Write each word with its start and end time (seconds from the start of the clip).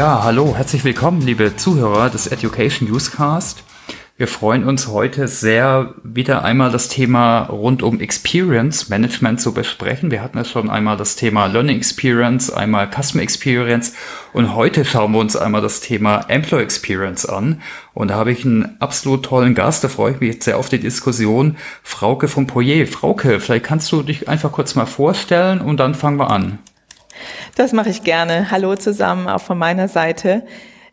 Ja, 0.00 0.22
hallo, 0.22 0.56
herzlich 0.56 0.82
willkommen, 0.84 1.20
liebe 1.20 1.56
Zuhörer 1.56 2.08
des 2.08 2.26
Education 2.26 2.88
Newscast. 2.88 3.64
Wir 4.16 4.28
freuen 4.28 4.64
uns 4.64 4.88
heute 4.88 5.28
sehr, 5.28 5.92
wieder 6.02 6.42
einmal 6.42 6.70
das 6.70 6.88
Thema 6.88 7.40
rund 7.42 7.82
um 7.82 8.00
Experience 8.00 8.88
Management 8.88 9.42
zu 9.42 9.52
besprechen. 9.52 10.10
Wir 10.10 10.22
hatten 10.22 10.38
ja 10.38 10.46
schon 10.46 10.70
einmal 10.70 10.96
das 10.96 11.16
Thema 11.16 11.48
Learning 11.48 11.76
Experience, 11.76 12.50
einmal 12.50 12.88
Customer 12.90 13.22
Experience 13.22 13.92
und 14.32 14.54
heute 14.54 14.86
schauen 14.86 15.12
wir 15.12 15.18
uns 15.18 15.36
einmal 15.36 15.60
das 15.60 15.82
Thema 15.82 16.24
Employee 16.28 16.62
Experience 16.62 17.26
an. 17.26 17.60
Und 17.92 18.08
da 18.08 18.14
habe 18.14 18.32
ich 18.32 18.46
einen 18.46 18.80
absolut 18.80 19.26
tollen 19.26 19.54
Gast, 19.54 19.84
da 19.84 19.88
freue 19.88 20.14
ich 20.14 20.20
mich 20.20 20.32
jetzt 20.32 20.46
sehr 20.46 20.56
auf 20.56 20.70
die 20.70 20.80
Diskussion, 20.80 21.58
Frauke 21.82 22.26
von 22.26 22.46
Poyer. 22.46 22.86
Frauke, 22.86 23.38
vielleicht 23.38 23.66
kannst 23.66 23.92
du 23.92 24.02
dich 24.02 24.30
einfach 24.30 24.50
kurz 24.50 24.74
mal 24.76 24.86
vorstellen 24.86 25.60
und 25.60 25.76
dann 25.76 25.94
fangen 25.94 26.18
wir 26.18 26.30
an. 26.30 26.58
Das 27.56 27.72
mache 27.72 27.90
ich 27.90 28.02
gerne. 28.02 28.50
Hallo 28.50 28.76
zusammen, 28.76 29.28
auch 29.28 29.40
von 29.40 29.58
meiner 29.58 29.88
Seite. 29.88 30.44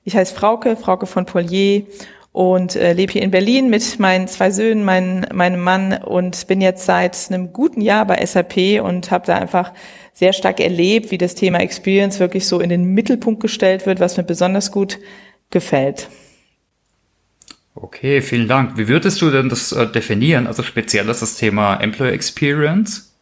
Ich 0.03 0.15
heiße 0.15 0.33
Frauke, 0.33 0.75
Frauke 0.75 1.05
von 1.05 1.25
Polier 1.25 1.83
und 2.31 2.75
äh, 2.75 2.93
lebe 2.93 3.13
hier 3.13 3.23
in 3.23 3.31
Berlin 3.31 3.69
mit 3.69 3.99
meinen 3.99 4.27
zwei 4.27 4.51
Söhnen, 4.51 4.83
mein, 4.83 5.25
meinem 5.33 5.59
Mann 5.59 5.93
und 5.93 6.47
bin 6.47 6.61
jetzt 6.61 6.85
seit 6.85 7.17
einem 7.29 7.51
guten 7.51 7.81
Jahr 7.81 8.05
bei 8.05 8.23
SAP 8.25 8.81
und 8.83 9.09
habe 9.11 9.25
da 9.25 9.37
einfach 9.37 9.73
sehr 10.13 10.33
stark 10.33 10.59
erlebt, 10.59 11.11
wie 11.11 11.17
das 11.17 11.35
Thema 11.35 11.59
Experience 11.59 12.19
wirklich 12.19 12.47
so 12.47 12.59
in 12.59 12.69
den 12.69 12.93
Mittelpunkt 12.93 13.41
gestellt 13.41 13.85
wird, 13.85 13.99
was 13.99 14.17
mir 14.17 14.23
besonders 14.23 14.71
gut 14.71 14.99
gefällt. 15.49 16.09
Okay, 17.73 18.21
vielen 18.21 18.47
Dank. 18.47 18.77
Wie 18.77 18.87
würdest 18.87 19.21
du 19.21 19.29
denn 19.29 19.49
das 19.49 19.71
äh, 19.71 19.87
definieren? 19.87 20.47
Also 20.47 20.63
speziell 20.63 21.09
ist 21.09 21.21
das 21.21 21.35
Thema 21.35 21.77
Employee 21.77 22.11
Experience? 22.11 23.15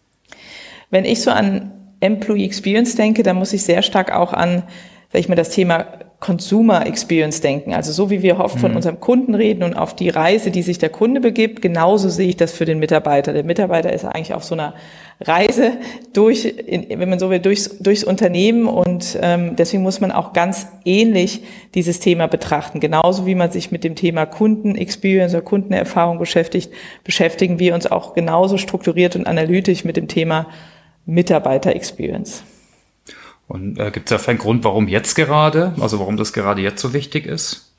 Wenn 0.89 1.03
ich 1.03 1.21
so 1.21 1.31
an 1.31 1.71
Employee 2.05 2.45
Experience 2.45 2.95
denke, 2.95 3.23
dann 3.23 3.37
muss 3.37 3.53
ich 3.53 3.63
sehr 3.63 3.81
stark 3.81 4.13
auch 4.13 4.33
an, 4.33 4.63
sag 5.11 5.19
ich 5.19 5.29
mal, 5.29 5.35
das 5.35 5.49
Thema 5.49 5.85
Consumer 6.25 6.87
Experience 6.87 7.41
denken. 7.41 7.73
Also 7.73 7.91
so 7.91 8.09
wie 8.09 8.23
wir 8.23 8.39
oft 8.39 8.55
mhm. 8.55 8.59
von 8.59 8.75
unserem 8.75 8.99
Kunden 8.99 9.35
reden 9.35 9.61
und 9.61 9.75
auf 9.75 9.95
die 9.95 10.09
Reise, 10.09 10.49
die 10.49 10.63
sich 10.63 10.79
der 10.79 10.89
Kunde 10.89 11.19
begibt, 11.19 11.61
genauso 11.61 12.09
sehe 12.09 12.29
ich 12.29 12.37
das 12.37 12.51
für 12.51 12.65
den 12.65 12.79
Mitarbeiter. 12.79 13.31
Der 13.31 13.43
Mitarbeiter 13.43 13.93
ist 13.93 14.05
eigentlich 14.05 14.33
auf 14.33 14.43
so 14.43 14.55
einer 14.55 14.73
Reise 15.21 15.73
durch, 16.13 16.55
wenn 16.67 17.09
man 17.09 17.19
so 17.19 17.29
will, 17.29 17.39
durchs, 17.39 17.77
durchs 17.77 18.03
Unternehmen 18.03 18.65
und 18.65 19.19
ähm, 19.21 19.55
deswegen 19.55 19.83
muss 19.83 20.01
man 20.01 20.11
auch 20.11 20.33
ganz 20.33 20.67
ähnlich 20.83 21.43
dieses 21.75 21.99
Thema 21.99 22.27
betrachten. 22.27 22.79
Genauso 22.79 23.25
wie 23.25 23.35
man 23.35 23.51
sich 23.51 23.71
mit 23.71 23.83
dem 23.83 23.95
Thema 23.95 24.25
Kunden-Experience 24.25 25.33
oder 25.33 25.43
Kundenerfahrung 25.43 26.17
beschäftigt, 26.17 26.71
beschäftigen 27.03 27.59
wir 27.59 27.75
uns 27.75 27.85
auch 27.85 28.15
genauso 28.15 28.57
strukturiert 28.57 29.15
und 29.15 29.27
analytisch 29.27 29.83
mit 29.83 29.95
dem 29.95 30.07
Thema 30.07 30.47
Mitarbeiter-Experience. 31.05 32.43
Und 33.47 33.79
äh, 33.79 33.91
gibt 33.91 34.09
es 34.09 34.17
dafür 34.17 34.31
einen 34.31 34.39
Grund, 34.39 34.63
warum 34.63 34.87
jetzt 34.87 35.15
gerade, 35.15 35.73
also 35.79 35.99
warum 35.99 36.17
das 36.17 36.33
gerade 36.33 36.61
jetzt 36.61 36.81
so 36.81 36.93
wichtig 36.93 37.25
ist? 37.25 37.73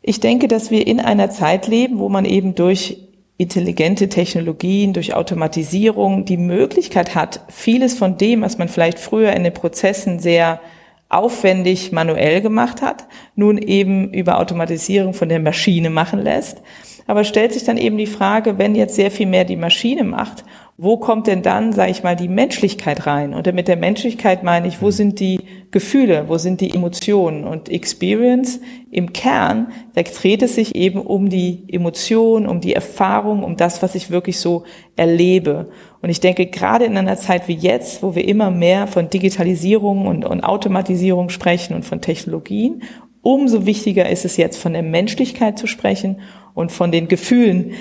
Ich 0.00 0.20
denke, 0.20 0.48
dass 0.48 0.70
wir 0.70 0.86
in 0.86 1.00
einer 1.00 1.30
Zeit 1.30 1.66
leben, 1.66 1.98
wo 1.98 2.08
man 2.08 2.24
eben 2.24 2.54
durch 2.54 2.98
intelligente 3.36 4.08
Technologien, 4.08 4.92
durch 4.92 5.14
Automatisierung 5.14 6.24
die 6.24 6.36
Möglichkeit 6.36 7.14
hat, 7.14 7.40
vieles 7.48 7.94
von 7.94 8.16
dem, 8.16 8.42
was 8.42 8.58
man 8.58 8.68
vielleicht 8.68 8.98
früher 8.98 9.32
in 9.32 9.44
den 9.44 9.54
Prozessen 9.54 10.20
sehr 10.20 10.60
aufwendig 11.08 11.92
manuell 11.92 12.40
gemacht 12.40 12.82
hat, 12.82 13.06
nun 13.34 13.58
eben 13.58 14.12
über 14.12 14.38
Automatisierung 14.38 15.14
von 15.14 15.28
der 15.28 15.40
Maschine 15.40 15.90
machen 15.90 16.20
lässt. 16.20 16.62
Aber 17.06 17.24
stellt 17.24 17.52
sich 17.52 17.64
dann 17.64 17.76
eben 17.76 17.98
die 17.98 18.06
Frage, 18.06 18.58
wenn 18.58 18.74
jetzt 18.74 18.94
sehr 18.94 19.10
viel 19.10 19.26
mehr 19.26 19.44
die 19.44 19.56
Maschine 19.56 20.04
macht 20.04 20.44
wo 20.76 20.96
kommt 20.96 21.28
denn 21.28 21.42
dann, 21.42 21.72
sage 21.72 21.92
ich 21.92 22.02
mal, 22.02 22.16
die 22.16 22.26
Menschlichkeit 22.26 23.06
rein? 23.06 23.32
Und 23.32 23.52
mit 23.54 23.68
der 23.68 23.76
Menschlichkeit 23.76 24.42
meine 24.42 24.66
ich, 24.66 24.82
wo 24.82 24.90
sind 24.90 25.20
die 25.20 25.38
Gefühle, 25.70 26.24
wo 26.26 26.36
sind 26.36 26.60
die 26.60 26.74
Emotionen? 26.74 27.44
Und 27.44 27.68
Experience 27.68 28.60
im 28.90 29.12
Kern, 29.12 29.68
da 29.94 30.02
dreht 30.02 30.42
es 30.42 30.56
sich 30.56 30.74
eben 30.74 31.00
um 31.00 31.28
die 31.28 31.62
Emotion, 31.68 32.48
um 32.48 32.60
die 32.60 32.74
Erfahrung, 32.74 33.44
um 33.44 33.56
das, 33.56 33.82
was 33.82 33.94
ich 33.94 34.10
wirklich 34.10 34.40
so 34.40 34.64
erlebe. 34.96 35.68
Und 36.02 36.10
ich 36.10 36.18
denke, 36.18 36.46
gerade 36.46 36.86
in 36.86 36.98
einer 36.98 37.16
Zeit 37.16 37.46
wie 37.46 37.54
jetzt, 37.54 38.02
wo 38.02 38.16
wir 38.16 38.26
immer 38.26 38.50
mehr 38.50 38.88
von 38.88 39.08
Digitalisierung 39.08 40.08
und, 40.08 40.24
und 40.24 40.42
Automatisierung 40.42 41.28
sprechen 41.28 41.74
und 41.74 41.84
von 41.84 42.00
Technologien, 42.00 42.82
umso 43.22 43.64
wichtiger 43.64 44.08
ist 44.08 44.24
es 44.24 44.36
jetzt, 44.36 44.56
von 44.60 44.72
der 44.72 44.82
Menschlichkeit 44.82 45.56
zu 45.56 45.68
sprechen 45.68 46.20
und 46.54 46.72
von 46.72 46.92
den 46.92 47.08
Gefühlen 47.08 47.74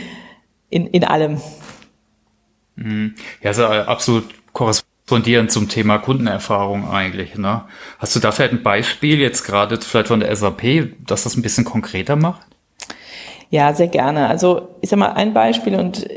in, 0.69 0.87
in 0.87 1.03
allem. 1.03 1.39
Mhm. 2.75 3.15
Ja, 3.41 3.51
ist 3.51 3.59
ja 3.59 3.85
absolut 3.85 4.25
korrespondierend 4.53 5.51
zum 5.51 5.69
Thema 5.69 5.99
Kundenerfahrung 5.99 6.89
eigentlich. 6.89 7.35
Ne? 7.35 7.63
Hast 7.99 8.15
du 8.15 8.19
da 8.19 8.31
vielleicht 8.31 8.53
ein 8.53 8.63
Beispiel 8.63 9.19
jetzt 9.19 9.43
gerade 9.43 9.79
vielleicht 9.79 10.07
von 10.07 10.19
der 10.19 10.35
SAP, 10.35 10.95
dass 11.05 11.23
das 11.23 11.35
ein 11.35 11.41
bisschen 11.41 11.65
konkreter 11.65 12.15
macht? 12.15 12.47
Ja, 13.49 13.73
sehr 13.73 13.87
gerne. 13.87 14.27
Also 14.27 14.75
ich 14.81 14.89
sag 14.89 14.97
mal 14.97 15.13
ein 15.13 15.33
Beispiel 15.33 15.75
und 15.75 16.07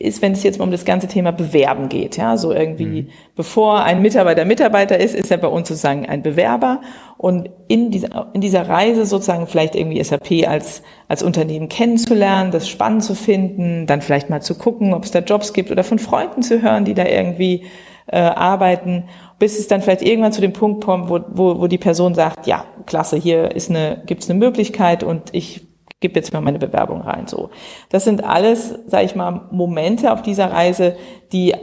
ist, 0.00 0.22
wenn 0.22 0.32
es 0.32 0.42
jetzt 0.42 0.58
mal 0.58 0.64
um 0.64 0.70
das 0.70 0.86
ganze 0.86 1.08
Thema 1.08 1.30
Bewerben 1.30 1.90
geht. 1.90 2.16
Ja, 2.16 2.38
so 2.38 2.52
irgendwie, 2.52 3.02
mhm. 3.02 3.08
bevor 3.36 3.84
ein 3.84 4.00
Mitarbeiter 4.00 4.46
Mitarbeiter 4.46 4.98
ist, 4.98 5.14
ist 5.14 5.30
er 5.30 5.36
bei 5.36 5.46
uns 5.46 5.68
sozusagen 5.68 6.06
ein 6.06 6.22
Bewerber. 6.22 6.80
Und 7.18 7.50
in 7.68 7.90
dieser, 7.90 8.30
in 8.32 8.40
dieser 8.40 8.66
Reise 8.66 9.04
sozusagen 9.04 9.46
vielleicht 9.46 9.74
irgendwie 9.74 10.02
SAP 10.02 10.48
als, 10.48 10.82
als 11.06 11.22
Unternehmen 11.22 11.68
kennenzulernen, 11.68 12.50
das 12.50 12.66
spannend 12.66 13.04
zu 13.04 13.14
finden, 13.14 13.86
dann 13.86 14.00
vielleicht 14.00 14.30
mal 14.30 14.40
zu 14.40 14.56
gucken, 14.56 14.94
ob 14.94 15.04
es 15.04 15.10
da 15.10 15.18
Jobs 15.18 15.52
gibt 15.52 15.70
oder 15.70 15.84
von 15.84 15.98
Freunden 15.98 16.42
zu 16.42 16.62
hören, 16.62 16.86
die 16.86 16.94
da 16.94 17.04
irgendwie 17.04 17.66
äh, 18.06 18.20
arbeiten, 18.20 19.04
bis 19.38 19.58
es 19.58 19.68
dann 19.68 19.82
vielleicht 19.82 20.02
irgendwann 20.02 20.32
zu 20.32 20.40
dem 20.40 20.54
Punkt 20.54 20.82
kommt, 20.82 21.10
wo, 21.10 21.20
wo, 21.28 21.60
wo 21.60 21.66
die 21.66 21.78
Person 21.78 22.14
sagt, 22.14 22.46
ja, 22.46 22.64
klasse, 22.86 23.18
hier 23.18 23.54
ist 23.54 23.68
eine, 23.68 24.02
gibt 24.06 24.22
es 24.22 24.30
eine 24.30 24.38
Möglichkeit 24.38 25.02
und 25.02 25.24
ich 25.32 25.69
gebe 26.00 26.14
jetzt 26.14 26.32
mal 26.32 26.40
meine 26.40 26.58
Bewerbung 26.58 27.02
rein. 27.02 27.26
So, 27.26 27.50
das 27.90 28.04
sind 28.04 28.24
alles, 28.24 28.74
sage 28.86 29.04
ich 29.04 29.14
mal, 29.14 29.48
Momente 29.50 30.12
auf 30.12 30.22
dieser 30.22 30.50
Reise, 30.50 30.96
die 31.32 31.54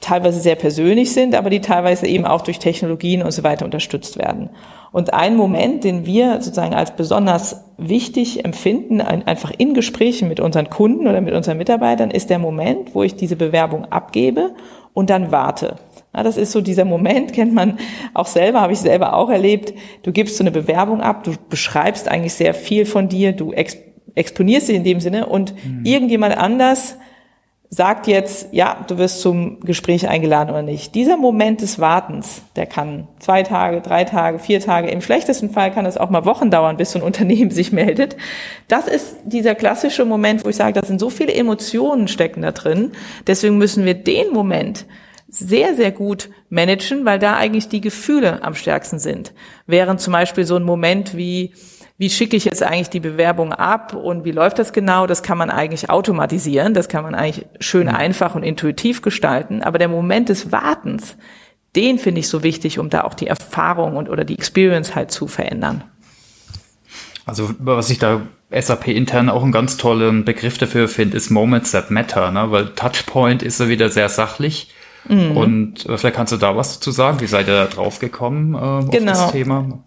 teilweise 0.00 0.40
sehr 0.40 0.56
persönlich 0.56 1.12
sind, 1.12 1.34
aber 1.34 1.48
die 1.48 1.60
teilweise 1.60 2.06
eben 2.06 2.26
auch 2.26 2.42
durch 2.42 2.58
Technologien 2.58 3.22
und 3.22 3.30
so 3.30 3.42
weiter 3.42 3.64
unterstützt 3.64 4.18
werden. 4.18 4.50
Und 4.92 5.14
ein 5.14 5.34
Moment, 5.36 5.82
den 5.82 6.06
wir 6.06 6.34
sozusagen 6.42 6.74
als 6.74 6.94
besonders 6.94 7.64
wichtig 7.78 8.44
empfinden, 8.44 9.00
einfach 9.00 9.50
in 9.56 9.74
Gesprächen 9.74 10.28
mit 10.28 10.40
unseren 10.40 10.68
Kunden 10.68 11.08
oder 11.08 11.20
mit 11.20 11.34
unseren 11.34 11.56
Mitarbeitern, 11.56 12.10
ist 12.10 12.30
der 12.30 12.38
Moment, 12.38 12.94
wo 12.94 13.02
ich 13.02 13.16
diese 13.16 13.36
Bewerbung 13.36 13.86
abgebe 13.86 14.54
und 14.92 15.10
dann 15.10 15.32
warte. 15.32 15.76
Ja, 16.14 16.22
das 16.22 16.36
ist 16.36 16.52
so 16.52 16.60
dieser 16.60 16.84
Moment, 16.84 17.32
kennt 17.32 17.54
man 17.54 17.78
auch 18.12 18.26
selber, 18.26 18.60
habe 18.60 18.72
ich 18.72 18.78
selber 18.78 19.14
auch 19.14 19.30
erlebt. 19.30 19.74
Du 20.02 20.12
gibst 20.12 20.36
so 20.36 20.44
eine 20.44 20.50
Bewerbung 20.50 21.00
ab, 21.00 21.24
du 21.24 21.32
beschreibst 21.48 22.08
eigentlich 22.08 22.34
sehr 22.34 22.54
viel 22.54 22.86
von 22.86 23.08
dir, 23.08 23.32
du 23.32 23.52
ex 23.52 23.76
exponierst 24.16 24.68
sie 24.68 24.76
in 24.76 24.84
dem 24.84 25.00
Sinne 25.00 25.26
und 25.26 25.54
mhm. 25.64 25.84
irgendjemand 25.84 26.36
anders 26.36 26.98
sagt 27.74 28.06
jetzt, 28.06 28.48
ja, 28.52 28.84
du 28.86 28.98
wirst 28.98 29.20
zum 29.20 29.60
Gespräch 29.60 30.08
eingeladen 30.08 30.50
oder 30.50 30.62
nicht. 30.62 30.94
Dieser 30.94 31.16
Moment 31.16 31.60
des 31.60 31.80
Wartens, 31.80 32.42
der 32.54 32.66
kann 32.66 33.08
zwei 33.18 33.42
Tage, 33.42 33.80
drei 33.80 34.04
Tage, 34.04 34.38
vier 34.38 34.60
Tage, 34.60 34.88
im 34.88 35.00
schlechtesten 35.00 35.50
Fall 35.50 35.72
kann 35.72 35.84
es 35.84 35.98
auch 35.98 36.10
mal 36.10 36.24
Wochen 36.24 36.50
dauern, 36.50 36.76
bis 36.76 36.92
so 36.92 37.00
ein 37.00 37.02
Unternehmen 37.04 37.50
sich 37.50 37.72
meldet. 37.72 38.16
Das 38.68 38.86
ist 38.86 39.16
dieser 39.24 39.54
klassische 39.54 40.04
Moment, 40.04 40.44
wo 40.44 40.48
ich 40.48 40.56
sage, 40.56 40.80
da 40.80 40.86
sind 40.86 41.00
so 41.00 41.10
viele 41.10 41.34
Emotionen 41.34 42.06
stecken 42.06 42.42
da 42.42 42.52
drin. 42.52 42.92
Deswegen 43.26 43.58
müssen 43.58 43.84
wir 43.84 43.94
den 43.94 44.32
Moment 44.32 44.86
sehr, 45.34 45.74
sehr 45.74 45.90
gut 45.90 46.28
managen, 46.48 47.04
weil 47.04 47.18
da 47.18 47.36
eigentlich 47.36 47.68
die 47.68 47.80
Gefühle 47.80 48.42
am 48.42 48.54
stärksten 48.54 48.98
sind. 48.98 49.32
Während 49.66 50.00
zum 50.00 50.12
Beispiel 50.12 50.44
so 50.44 50.56
ein 50.56 50.62
Moment 50.62 51.16
wie, 51.16 51.52
wie 51.98 52.08
schicke 52.08 52.36
ich 52.36 52.44
jetzt 52.44 52.62
eigentlich 52.62 52.90
die 52.90 53.00
Bewerbung 53.00 53.52
ab 53.52 53.94
und 53.94 54.24
wie 54.24 54.30
läuft 54.30 54.60
das 54.60 54.72
genau, 54.72 55.06
das 55.06 55.22
kann 55.22 55.36
man 55.36 55.50
eigentlich 55.50 55.90
automatisieren, 55.90 56.72
das 56.72 56.88
kann 56.88 57.02
man 57.02 57.16
eigentlich 57.16 57.46
schön 57.58 57.88
mhm. 57.88 57.94
einfach 57.94 58.34
und 58.36 58.44
intuitiv 58.44 59.02
gestalten. 59.02 59.62
Aber 59.62 59.78
der 59.78 59.88
Moment 59.88 60.28
des 60.28 60.52
Wartens, 60.52 61.16
den 61.74 61.98
finde 61.98 62.20
ich 62.20 62.28
so 62.28 62.44
wichtig, 62.44 62.78
um 62.78 62.88
da 62.88 63.02
auch 63.02 63.14
die 63.14 63.26
Erfahrung 63.26 63.96
und 63.96 64.08
oder 64.08 64.24
die 64.24 64.34
Experience 64.34 64.94
halt 64.94 65.10
zu 65.10 65.26
verändern. 65.26 65.82
Also 67.26 67.50
was 67.58 67.90
ich 67.90 67.98
da 67.98 68.20
SAP 68.52 68.88
intern 68.88 69.30
auch 69.30 69.42
einen 69.42 69.50
ganz 69.50 69.78
tollen 69.78 70.24
Begriff 70.24 70.58
dafür 70.58 70.86
finde, 70.86 71.16
ist 71.16 71.30
Moments 71.30 71.72
that 71.72 71.90
matter, 71.90 72.30
ne? 72.30 72.52
weil 72.52 72.66
Touchpoint 72.68 73.42
ist 73.42 73.58
ja 73.58 73.68
wieder 73.68 73.88
sehr 73.88 74.08
sachlich 74.08 74.68
Mhm. 75.08 75.36
Und 75.36 75.86
äh, 75.86 75.96
vielleicht 75.96 76.16
kannst 76.16 76.32
du 76.32 76.36
da 76.36 76.56
was 76.56 76.74
dazu 76.74 76.90
sagen. 76.90 77.20
Wie 77.20 77.26
seid 77.26 77.48
ihr 77.48 77.54
da 77.54 77.66
drauf 77.66 77.98
gekommen 77.98 78.54
äh, 78.54 78.90
genau. 78.90 79.12
auf 79.12 79.18
das 79.18 79.32
Thema? 79.32 79.84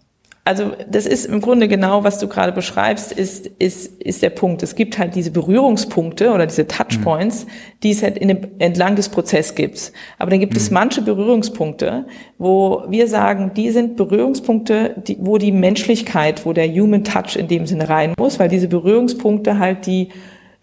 Also 0.48 0.72
das 0.90 1.04
ist 1.04 1.26
im 1.26 1.42
Grunde 1.42 1.68
genau, 1.68 2.04
was 2.04 2.18
du 2.18 2.26
gerade 2.26 2.52
beschreibst, 2.52 3.12
ist, 3.12 3.46
ist, 3.58 4.00
ist 4.00 4.22
der 4.22 4.30
Punkt. 4.30 4.62
Es 4.62 4.74
gibt 4.74 4.96
halt 4.96 5.14
diese 5.14 5.30
Berührungspunkte 5.30 6.30
oder 6.32 6.46
diese 6.46 6.66
Touchpoints, 6.66 7.44
mhm. 7.44 7.50
die 7.82 7.90
es 7.90 8.02
halt 8.02 8.16
in 8.16 8.28
dem, 8.28 8.38
entlang 8.58 8.96
des 8.96 9.10
Prozesses 9.10 9.54
gibt. 9.54 9.92
Aber 10.18 10.30
dann 10.30 10.40
gibt 10.40 10.54
mhm. 10.54 10.58
es 10.58 10.70
manche 10.70 11.02
Berührungspunkte, 11.02 12.06
wo 12.38 12.84
wir 12.88 13.08
sagen, 13.08 13.52
die 13.54 13.70
sind 13.72 13.98
Berührungspunkte, 13.98 14.94
die, 15.06 15.18
wo 15.20 15.36
die 15.36 15.52
Menschlichkeit, 15.52 16.46
wo 16.46 16.54
der 16.54 16.66
Human 16.66 17.04
Touch 17.04 17.36
in 17.36 17.46
dem 17.46 17.66
Sinne 17.66 17.90
rein 17.90 18.14
muss, 18.16 18.38
weil 18.38 18.48
diese 18.48 18.68
Berührungspunkte 18.68 19.58
halt 19.58 19.84
die 19.84 20.08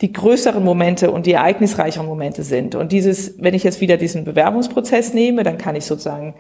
die 0.02 0.12
größeren 0.12 0.64
Momente 0.64 1.12
und 1.12 1.26
die 1.26 1.34
ereignisreicheren 1.34 2.06
Momente 2.06 2.44
sind. 2.44 2.76
Und 2.76 2.92
dieses, 2.92 3.42
wenn 3.42 3.54
ich 3.54 3.64
jetzt 3.64 3.80
wieder 3.82 3.98
diesen 3.98 4.26
Bewerbungsprozess 4.26 5.14
nehme, 5.14 5.44
dann 5.44 5.58
kann 5.58 5.76
ich 5.76 5.86
sozusagen 5.86 6.36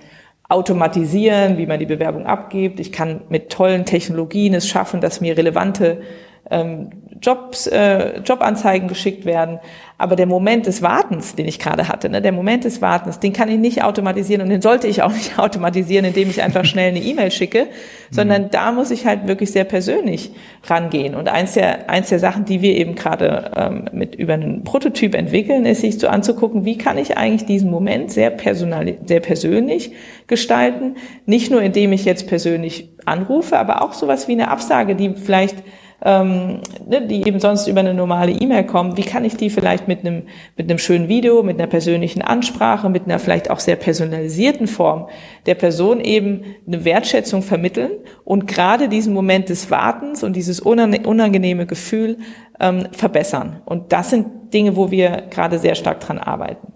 automatisieren, 0.47 1.57
wie 1.57 1.65
man 1.65 1.79
die 1.79 1.85
Bewerbung 1.85 2.25
abgibt. 2.25 2.79
Ich 2.79 2.91
kann 2.91 3.21
mit 3.29 3.49
tollen 3.49 3.85
Technologien 3.85 4.53
es 4.53 4.67
schaffen, 4.67 5.01
dass 5.01 5.21
mir 5.21 5.37
relevante 5.37 6.01
ähm, 6.51 6.89
Jobs, 7.21 7.67
äh, 7.67 8.19
Jobanzeigen 8.19 8.87
geschickt 8.87 9.25
werden. 9.25 9.59
Aber 9.97 10.17
der 10.17 10.25
Moment 10.25 10.65
des 10.65 10.81
Wartens, 10.81 11.35
den 11.35 11.47
ich 11.47 11.57
gerade 11.57 11.87
hatte, 11.87 12.09
ne, 12.09 12.21
der 12.21 12.33
Moment 12.33 12.65
des 12.65 12.81
Wartens, 12.81 13.19
den 13.19 13.31
kann 13.31 13.49
ich 13.49 13.57
nicht 13.57 13.81
automatisieren 13.81 14.41
und 14.41 14.49
den 14.49 14.61
sollte 14.61 14.87
ich 14.87 15.01
auch 15.01 15.11
nicht 15.11 15.39
automatisieren, 15.39 16.05
indem 16.05 16.29
ich 16.29 16.43
einfach 16.43 16.65
schnell 16.65 16.89
eine 16.89 16.99
E-Mail 16.99 17.31
schicke, 17.31 17.67
sondern 18.11 18.43
mhm. 18.43 18.49
da 18.51 18.73
muss 18.73 18.91
ich 18.91 19.05
halt 19.05 19.27
wirklich 19.27 19.51
sehr 19.51 19.63
persönlich 19.63 20.31
rangehen. 20.65 21.15
Und 21.15 21.29
eins 21.29 21.53
der, 21.53 21.89
eins 21.89 22.09
der 22.09 22.19
Sachen, 22.19 22.43
die 22.43 22.61
wir 22.61 22.75
eben 22.75 22.95
gerade 22.95 23.51
ähm, 23.55 23.85
mit 23.93 24.15
über 24.15 24.33
einen 24.33 24.65
Prototyp 24.65 25.15
entwickeln, 25.15 25.65
ist 25.65 25.81
sich 25.81 25.97
so 25.97 26.09
anzugucken, 26.09 26.65
wie 26.65 26.77
kann 26.77 26.97
ich 26.97 27.17
eigentlich 27.17 27.45
diesen 27.45 27.71
Moment 27.71 28.11
sehr 28.11 28.31
personal, 28.31 28.97
sehr 29.05 29.21
persönlich 29.21 29.93
gestalten. 30.27 30.95
Nicht 31.25 31.51
nur 31.51 31.61
indem 31.61 31.93
ich 31.93 32.03
jetzt 32.03 32.27
persönlich 32.27 32.89
anrufe, 33.05 33.57
aber 33.57 33.81
auch 33.81 33.93
sowas 33.93 34.27
wie 34.27 34.33
eine 34.33 34.49
Absage, 34.49 34.95
die 34.95 35.13
vielleicht 35.13 35.63
ähm, 36.03 36.61
ne, 36.87 37.07
die 37.07 37.27
eben 37.27 37.39
sonst 37.39 37.67
über 37.67 37.79
eine 37.79 37.93
normale 37.93 38.31
E-Mail 38.31 38.65
kommen, 38.65 38.97
wie 38.97 39.03
kann 39.03 39.23
ich 39.25 39.37
die 39.37 39.49
vielleicht 39.49 39.87
mit 39.87 40.01
einem, 40.01 40.23
mit 40.57 40.69
einem 40.69 40.77
schönen 40.77 41.07
Video, 41.07 41.41
mit 41.41 41.57
einer 41.57 41.67
persönlichen 41.67 42.21
Ansprache, 42.21 42.89
mit 42.89 43.05
einer 43.05 43.19
vielleicht 43.19 43.49
auch 43.49 43.59
sehr 43.59 43.75
personalisierten 43.75 44.67
Form 44.67 45.07
der 45.45 45.55
Person 45.55 46.01
eben 46.01 46.43
eine 46.67 46.83
Wertschätzung 46.85 47.41
vermitteln 47.41 47.91
und 48.23 48.47
gerade 48.47 48.89
diesen 48.89 49.13
Moment 49.13 49.49
des 49.49 49.71
Wartens 49.71 50.23
und 50.23 50.35
dieses 50.35 50.59
unangenehme 50.59 51.65
Gefühl 51.65 52.17
ähm, 52.59 52.87
verbessern. 52.91 53.61
Und 53.65 53.91
das 53.91 54.09
sind 54.09 54.53
Dinge, 54.53 54.75
wo 54.75 54.91
wir 54.91 55.23
gerade 55.29 55.59
sehr 55.59 55.75
stark 55.75 56.01
dran 56.01 56.17
arbeiten. 56.17 56.73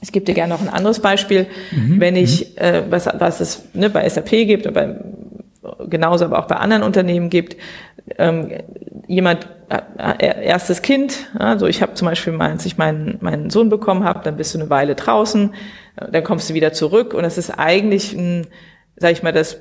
Ich 0.00 0.12
gebe 0.12 0.24
dir 0.24 0.34
gerne 0.34 0.54
noch 0.54 0.62
ein 0.62 0.68
anderes 0.68 1.00
Beispiel, 1.00 1.46
mhm. 1.72 2.00
wenn 2.00 2.16
ich, 2.16 2.54
mhm. 2.54 2.62
äh, 2.62 2.82
was, 2.90 3.08
was 3.18 3.40
es 3.40 3.64
ne, 3.74 3.90
bei 3.90 4.08
SAP 4.08 4.30
gibt, 4.30 4.66
aber 4.66 4.96
genauso 5.88 6.24
aber 6.24 6.38
auch 6.38 6.46
bei 6.46 6.56
anderen 6.56 6.82
Unternehmen 6.82 7.30
gibt, 7.30 7.56
ähm, 8.18 8.52
jemand 9.06 9.48
äh, 9.68 10.44
erstes 10.44 10.82
Kind, 10.82 11.28
also 11.38 11.66
ich 11.66 11.82
habe 11.82 11.94
zum 11.94 12.06
Beispiel, 12.06 12.32
mal, 12.32 12.50
als 12.50 12.64
ich 12.64 12.78
meinen, 12.78 13.18
meinen 13.20 13.50
Sohn 13.50 13.68
bekommen 13.68 14.04
habe, 14.04 14.20
dann 14.22 14.36
bist 14.36 14.54
du 14.54 14.58
eine 14.58 14.70
Weile 14.70 14.94
draußen, 14.94 15.54
äh, 15.96 16.10
dann 16.10 16.24
kommst 16.24 16.48
du 16.50 16.54
wieder 16.54 16.72
zurück 16.72 17.14
und 17.14 17.22
das 17.22 17.38
ist 17.38 17.50
eigentlich 17.50 18.14
ein 18.14 18.46
sag 19.00 19.12
ich 19.12 19.22
mal, 19.22 19.32
das 19.32 19.60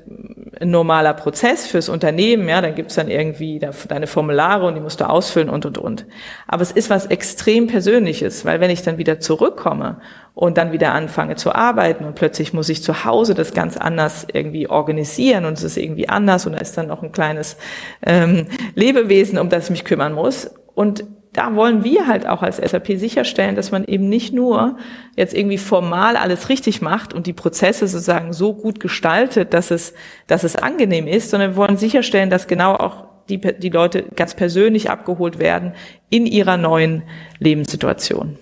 ein 0.59 0.71
normaler 0.71 1.13
Prozess 1.13 1.67
fürs 1.67 1.89
Unternehmen, 1.89 2.47
ja, 2.49 2.61
dann 2.61 2.75
gibt's 2.75 2.95
dann 2.95 3.09
irgendwie 3.09 3.59
deine 3.59 4.07
Formulare 4.07 4.65
und 4.65 4.75
die 4.75 4.81
musst 4.81 4.99
du 4.99 5.09
ausfüllen 5.09 5.49
und 5.49 5.65
und 5.65 5.77
und. 5.77 6.05
Aber 6.47 6.61
es 6.61 6.71
ist 6.71 6.89
was 6.89 7.05
extrem 7.05 7.67
Persönliches, 7.67 8.45
weil 8.45 8.59
wenn 8.59 8.71
ich 8.71 8.81
dann 8.81 8.97
wieder 8.97 9.19
zurückkomme 9.19 10.01
und 10.33 10.57
dann 10.57 10.71
wieder 10.71 10.93
anfange 10.93 11.35
zu 11.35 11.53
arbeiten 11.53 12.05
und 12.05 12.15
plötzlich 12.15 12.53
muss 12.53 12.69
ich 12.69 12.83
zu 12.83 13.05
Hause 13.05 13.35
das 13.35 13.53
ganz 13.53 13.77
anders 13.77 14.27
irgendwie 14.31 14.67
organisieren 14.67 15.45
und 15.45 15.53
es 15.53 15.63
ist 15.63 15.77
irgendwie 15.77 16.09
anders 16.09 16.45
und 16.45 16.53
da 16.53 16.59
ist 16.59 16.77
dann 16.77 16.87
noch 16.87 17.03
ein 17.03 17.11
kleines 17.11 17.57
ähm, 18.05 18.47
Lebewesen, 18.75 19.37
um 19.37 19.49
das 19.49 19.65
ich 19.65 19.69
mich 19.71 19.85
kümmern 19.85 20.13
muss. 20.13 20.51
Und 20.73 21.03
da 21.37 21.53
wollen 21.53 21.83
wir 21.83 22.07
halt 22.07 22.27
auch 22.27 22.41
als 22.41 22.57
SAP 22.57 22.97
sicherstellen, 22.97 23.55
dass 23.55 23.69
man 23.69 23.83
eben 23.85 24.09
nicht 24.09 24.33
nur 24.33 24.77
jetzt 25.15 25.35
irgendwie 25.35 25.59
formal 25.59 26.17
alles 26.17 26.49
richtig 26.49 26.81
macht 26.81 27.13
und 27.13 27.27
die 27.27 27.33
Prozesse 27.33 27.87
sozusagen 27.87 28.33
so 28.33 28.55
gut 28.55 28.79
gestaltet, 28.79 29.53
dass 29.53 29.69
es, 29.69 29.93
dass 30.25 30.43
es 30.43 30.55
angenehm 30.55 31.05
ist, 31.05 31.29
sondern 31.29 31.51
wir 31.51 31.57
wollen 31.57 31.77
sicherstellen, 31.77 32.31
dass 32.31 32.47
genau 32.47 32.73
auch 32.73 33.05
die, 33.29 33.39
die 33.39 33.69
Leute 33.69 34.05
ganz 34.15 34.33
persönlich 34.33 34.89
abgeholt 34.89 35.37
werden 35.37 35.73
in 36.09 36.25
ihrer 36.25 36.57
neuen 36.57 37.03
Lebenssituation. 37.37 38.39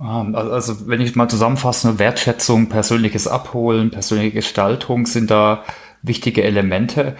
Ah, 0.00 0.26
also 0.32 0.88
wenn 0.88 1.00
ich 1.00 1.14
mal 1.14 1.28
zusammenfasse, 1.28 2.00
Wertschätzung, 2.00 2.68
persönliches 2.68 3.28
Abholen, 3.28 3.92
persönliche 3.92 4.32
Gestaltung 4.32 5.06
sind 5.06 5.30
da 5.30 5.62
wichtige 6.02 6.42
Elemente. 6.42 7.14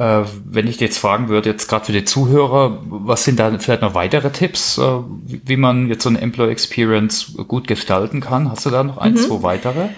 Äh, 0.00 0.24
wenn 0.46 0.66
ich 0.66 0.80
jetzt 0.80 0.96
fragen 0.96 1.28
würde, 1.28 1.50
jetzt 1.50 1.68
gerade 1.68 1.84
für 1.84 1.92
die 1.92 2.06
Zuhörer, 2.06 2.78
was 2.86 3.22
sind 3.24 3.38
da 3.38 3.58
vielleicht 3.58 3.82
noch 3.82 3.92
weitere 3.92 4.30
Tipps, 4.30 4.78
äh, 4.78 4.82
wie 5.26 5.58
man 5.58 5.88
jetzt 5.88 6.04
so 6.04 6.08
eine 6.08 6.22
Employee 6.22 6.52
Experience 6.52 7.34
gut 7.46 7.68
gestalten 7.68 8.22
kann? 8.22 8.50
Hast 8.50 8.64
du 8.64 8.70
da 8.70 8.82
noch 8.82 8.96
ein, 8.96 9.12
mhm. 9.12 9.18
zwei 9.18 9.42
weitere? 9.42 9.88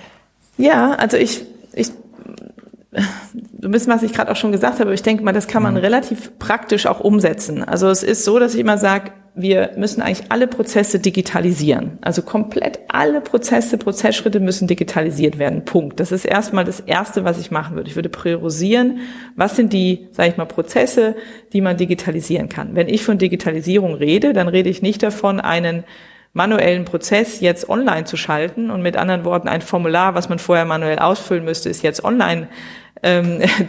Ja, 0.59 0.95
also 0.95 1.17
ich, 1.17 1.45
ich 1.73 1.93
du 2.91 3.73
wissen, 3.73 3.93
was 3.93 4.03
ich 4.03 4.13
gerade 4.13 4.33
auch 4.33 4.37
schon 4.37 4.51
gesagt 4.51 4.81
habe, 4.81 4.93
ich 4.93 5.05
denke 5.05 5.23
mal, 5.23 5.31
das 5.31 5.47
kann 5.47 5.63
man 5.63 5.75
mhm. 5.75 5.81
relativ 5.81 6.37
praktisch 6.41 6.87
auch 6.87 6.99
umsetzen. 6.99 7.63
Also 7.63 7.89
es 7.89 8.03
ist 8.03 8.25
so, 8.25 8.41
dass 8.41 8.55
ich 8.55 8.61
immer 8.61 8.79
sage, 8.79 9.13
wir 9.35 9.71
müssen 9.77 10.03
eigentlich 10.03 10.31
alle 10.31 10.47
Prozesse 10.47 10.99
digitalisieren. 10.99 11.99
Also 12.03 12.21
komplett 12.21 12.81
alle 12.89 13.23
Prozesse, 13.23 13.79
Prozessschritte 13.79 14.41
müssen 14.41 14.69
digitalisiert 14.69 15.39
werden. 15.39 15.65
Punkt. 15.65 16.01
Das 16.01 16.13
ist 16.13 16.27
erstmal 16.27 16.65
das 16.65 16.81
Erste, 16.81 17.25
was 17.25 17.39
ich 17.39 17.51
machen 17.51 17.75
würde. 17.75 17.89
Ich 17.89 17.97
würde 17.97 18.11
priorisieren, 18.11 18.99
was 19.35 19.57
sind 19.57 19.73
die, 19.73 20.09
sage 20.13 20.31
ich 20.31 20.37
mal, 20.37 20.45
Prozesse, 20.45 21.17
die 21.55 21.63
man 21.63 21.79
digitalisieren 21.79 22.51
kann. 22.51 22.75
Wenn 22.75 22.89
ich 22.89 23.05
von 23.05 23.17
Digitalisierung 23.17 23.95
rede, 23.95 24.35
dann 24.35 24.49
rede 24.49 24.69
ich 24.69 24.83
nicht 24.83 25.03
davon, 25.03 25.41
einen 25.41 25.85
manuellen 26.35 26.85
Prozess 26.85 27.41
jetzt 27.41 27.69
online 27.69 28.05
zu 28.05 28.17
schalten 28.17 28.71
und 28.71 28.83
mit 28.83 28.97
anderen 28.97 29.25
Worten 29.25 29.49
ein 29.49 29.61
Formular, 29.61 30.15
was 30.15 30.29
man 30.29 30.39
vorher 30.39 30.65
manuell 30.65 30.99
ausfüllen 30.99 31.45
müsste, 31.45 31.69
ist 31.69 31.83
jetzt 31.83 32.05
online 32.05 32.49
ähm, 33.03 33.41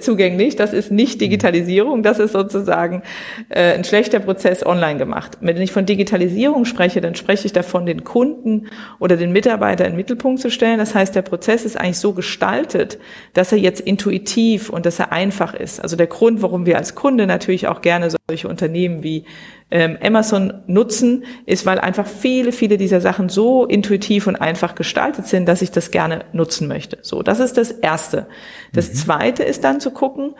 zugänglich. 0.00 0.56
Das 0.56 0.72
ist 0.72 0.90
nicht 0.90 1.20
Digitalisierung, 1.20 2.02
das 2.02 2.18
ist 2.18 2.32
sozusagen 2.32 3.02
äh, 3.48 3.74
ein 3.74 3.84
schlechter 3.84 4.20
Prozess 4.20 4.64
online 4.64 4.98
gemacht. 4.98 5.38
Wenn 5.40 5.60
ich 5.60 5.72
von 5.72 5.86
Digitalisierung 5.86 6.64
spreche, 6.64 7.00
dann 7.00 7.14
spreche 7.14 7.46
ich 7.46 7.52
davon, 7.52 7.86
den 7.86 8.04
Kunden 8.04 8.68
oder 8.98 9.16
den 9.16 9.32
Mitarbeiter 9.32 9.84
in 9.84 9.92
den 9.92 9.96
Mittelpunkt 9.96 10.40
zu 10.40 10.50
stellen. 10.50 10.78
Das 10.78 10.94
heißt, 10.94 11.14
der 11.14 11.22
Prozess 11.22 11.64
ist 11.64 11.78
eigentlich 11.78 11.98
so 11.98 12.12
gestaltet, 12.12 12.98
dass 13.34 13.52
er 13.52 13.58
jetzt 13.58 13.80
intuitiv 13.80 14.70
und 14.70 14.86
dass 14.86 14.98
er 14.98 15.12
einfach 15.12 15.54
ist. 15.54 15.80
Also 15.80 15.96
der 15.96 16.06
Grund, 16.06 16.42
warum 16.42 16.66
wir 16.66 16.78
als 16.78 16.94
Kunde 16.94 17.26
natürlich 17.26 17.66
auch 17.68 17.82
gerne 17.82 18.08
solche 18.28 18.48
Unternehmen 18.48 19.02
wie 19.02 19.24
ähm, 19.70 19.98
Amazon 20.02 20.62
nutzen, 20.66 21.24
ist, 21.46 21.64
weil 21.66 21.78
einfach 21.78 22.06
viele, 22.06 22.52
viele 22.52 22.76
dieser 22.76 23.00
Sachen 23.00 23.28
so 23.28 23.64
intuitiv 23.66 24.26
und 24.26 24.36
einfach 24.36 24.74
gestaltet 24.74 25.26
sind, 25.26 25.46
dass 25.46 25.62
ich 25.62 25.70
das 25.70 25.90
gerne 25.90 26.24
nutzen 26.32 26.66
möchte. 26.68 26.98
So, 27.02 27.22
das 27.22 27.40
ist 27.40 27.56
das 27.56 27.70
Erste. 27.70 28.26
Das 28.72 28.88
mhm. 28.88 28.94
Zweite 28.94 29.42
ist 29.44 29.64
dann 29.64 29.80
zu 29.80 29.90
gucken, 29.92 30.34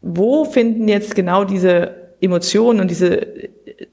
wo 0.00 0.44
finden 0.44 0.88
jetzt 0.88 1.14
genau 1.14 1.44
diese 1.44 2.14
Emotionen 2.20 2.80
und 2.80 2.90
diese, 2.90 3.26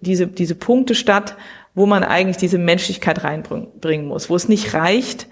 diese, 0.02 0.28
diese 0.28 0.56
Punkte 0.56 0.96
statt, 0.96 1.36
wo 1.74 1.86
man 1.86 2.04
eigentlich 2.04 2.38
diese 2.38 2.58
Menschlichkeit 2.58 3.24
reinbringen 3.24 4.08
muss, 4.08 4.30
wo 4.30 4.36
es 4.36 4.50
nicht 4.50 4.74
reicht, 4.74 5.28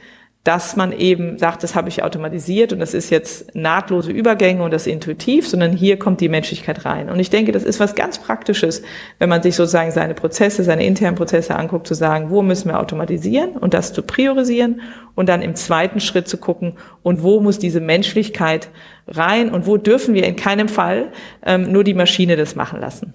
dass 0.46 0.78
man 0.78 0.94
eben 0.94 1.38
sagt, 1.38 1.64
das 1.64 1.76
habe 1.76 1.90
ich 1.90 2.02
automatisiert 2.02 2.72
und 2.72 2.80
das 2.80 2.94
ist 2.94 3.10
jetzt 3.10 3.54
nahtlose 3.56 4.12
Übergänge 4.12 4.64
und 4.64 4.72
das 4.72 4.88
intuitiv, 4.88 5.48
sondern 5.48 5.74
hier 5.74 6.00
kommt 6.00 6.22
die 6.22 6.30
Menschlichkeit 6.30 6.86
rein. 6.86 7.10
Und 7.10 7.20
ich 7.20 7.30
denke, 7.30 7.52
das 7.52 7.64
ist 7.64 7.80
was 7.82 7.94
ganz 7.94 8.20
Praktisches, 8.20 8.82
wenn 9.20 9.28
man 9.28 9.44
sich 9.44 9.56
sozusagen 9.56 9.92
seine 9.92 10.14
Prozesse, 10.14 10.64
seine 10.64 10.86
internen 10.86 11.18
Prozesse 11.18 11.56
anguckt, 11.58 11.88
zu 11.88 11.94
sagen, 11.94 12.30
wo 12.30 12.42
müssen 12.42 12.70
wir 12.70 12.80
automatisieren 12.80 13.58
und 13.58 13.74
das 13.74 13.92
zu 13.92 14.02
priorisieren 14.02 14.80
und 15.14 15.28
dann 15.28 15.42
im 15.42 15.56
zweiten 15.56 16.00
Schritt 16.00 16.30
zu 16.30 16.38
gucken, 16.38 16.74
und 17.04 17.22
wo 17.22 17.42
muss 17.42 17.60
diese 17.60 17.82
Menschlichkeit 17.82 18.70
rein 19.08 19.50
und 19.50 19.68
wo 19.68 19.78
dürfen 19.78 20.14
wir 20.14 20.26
in 20.26 20.38
keinem 20.38 20.70
Fall 20.70 21.12
ähm, 21.46 21.72
nur 21.72 21.84
die 21.84 21.94
Maschine 21.94 22.38
das 22.38 22.56
machen 22.56 22.80
lassen. 22.80 23.14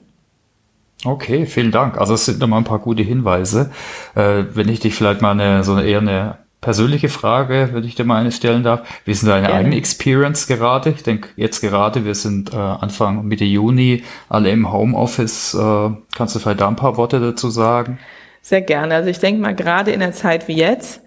Okay, 1.05 1.47
vielen 1.47 1.71
Dank. 1.71 1.99
Also 1.99 2.15
es 2.15 2.27
sind 2.27 2.39
nochmal 2.39 2.61
ein 2.61 2.65
paar 2.65 2.79
gute 2.79 3.03
Hinweise. 3.03 3.71
Äh, 4.15 4.45
wenn 4.53 4.69
ich 4.69 4.81
dich 4.81 4.95
vielleicht 4.95 5.21
mal 5.21 5.33
eine, 5.33 5.65
so 5.65 5.73
eine, 5.73 5.85
eher 5.85 6.01
eine 6.01 6.44
persönliche 6.65 7.11
Frage, 7.11 7.69
wenn 7.73 7.85
ich 7.85 7.95
dir 7.95 8.05
mal 8.05 8.21
eine 8.21 8.33
stellen 8.33 8.63
darf. 8.63 8.89
Wie 9.05 9.11
ist 9.11 9.23
denn 9.23 9.29
deine 9.29 9.49
Gerne. 9.49 9.61
eigene 9.61 9.77
Experience 9.77 10.47
gerade? 10.47 10.91
Ich 10.91 11.03
denke, 11.03 11.29
jetzt 11.37 11.61
gerade, 11.61 12.07
wir 12.07 12.15
sind 12.15 12.55
äh, 12.55 12.57
Anfang 12.57 13.27
Mitte 13.27 13.45
Juni, 13.45 14.03
alle 14.31 14.51
im 14.51 14.73
Homeoffice. 14.73 15.53
Äh, 15.53 15.91
kannst 16.17 16.35
du 16.35 16.39
vielleicht 16.39 16.63
da 16.63 16.69
ein 16.69 16.77
paar 16.77 16.97
Worte 16.97 17.21
dazu 17.21 17.51
sagen? 17.51 17.99
Sehr 18.41 18.63
gerne. 18.63 18.95
Also 18.95 19.11
ich 19.11 19.19
denke 19.19 19.43
mal, 19.43 19.55
gerade 19.55 19.91
in 19.91 20.01
der 20.01 20.13
Zeit 20.13 20.49
wie 20.49 20.57
jetzt 20.57 21.03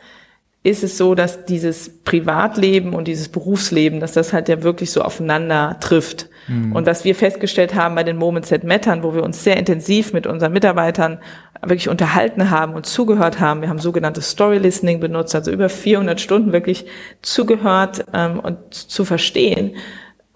ist 0.62 0.84
es 0.84 0.98
so, 0.98 1.16
dass 1.16 1.46
dieses 1.46 2.04
Privatleben 2.04 2.94
und 2.94 3.08
dieses 3.08 3.30
Berufsleben, 3.30 4.00
dass 4.00 4.12
das 4.12 4.34
halt 4.34 4.50
ja 4.50 4.64
wirklich 4.64 4.92
so 4.92 5.02
aufeinander 5.02 5.78
trifft. 5.80 6.30
Mhm. 6.48 6.74
Und 6.74 6.86
was 6.86 7.04
wir 7.04 7.16
festgestellt 7.16 7.74
haben 7.74 7.96
bei 7.96 8.04
den 8.04 8.18
Moments 8.18 8.50
that 8.50 8.64
Mattern, 8.64 9.02
wo 9.02 9.16
wir 9.16 9.24
uns 9.24 9.44
sehr 9.44 9.58
intensiv 9.58 10.14
mit 10.14 10.28
unseren 10.28 10.52
Mitarbeitern 10.52 11.20
wirklich 11.62 11.90
unterhalten 11.90 12.50
haben 12.50 12.74
und 12.74 12.86
zugehört 12.86 13.40
haben. 13.40 13.62
Wir 13.62 13.70
haben 13.70 13.80
sogenanntes 13.80 14.30
Story 14.30 14.58
Listening 14.58 15.00
benutzt, 15.00 15.36
also 15.36 15.52
über 15.52 15.70
400 15.70 16.20
Stunden 16.20 16.54
wirklich 16.54 16.86
zugehört 17.22 18.06
ähm, 18.14 18.40
und 18.40 18.74
zu 18.74 19.06
verstehen. 19.06 19.76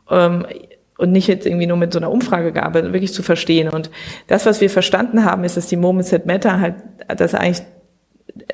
Ähm, 0.09 0.45
und 0.97 1.11
nicht 1.11 1.27
jetzt 1.27 1.47
irgendwie 1.47 1.65
nur 1.65 1.77
mit 1.77 1.93
so 1.93 1.99
einer 1.99 2.11
Umfrage 2.11 2.51
gearbeitet, 2.51 2.93
wirklich 2.93 3.13
zu 3.13 3.23
verstehen. 3.23 3.69
Und 3.69 3.89
das, 4.27 4.45
was 4.45 4.61
wir 4.61 4.69
verstanden 4.69 5.25
haben, 5.25 5.43
ist, 5.43 5.57
dass 5.57 5.65
die 5.65 5.75
Moments 5.75 6.11
that 6.11 6.27
Matter 6.27 6.59
halt, 6.59 6.75
dass 7.17 7.33
eigentlich 7.33 7.65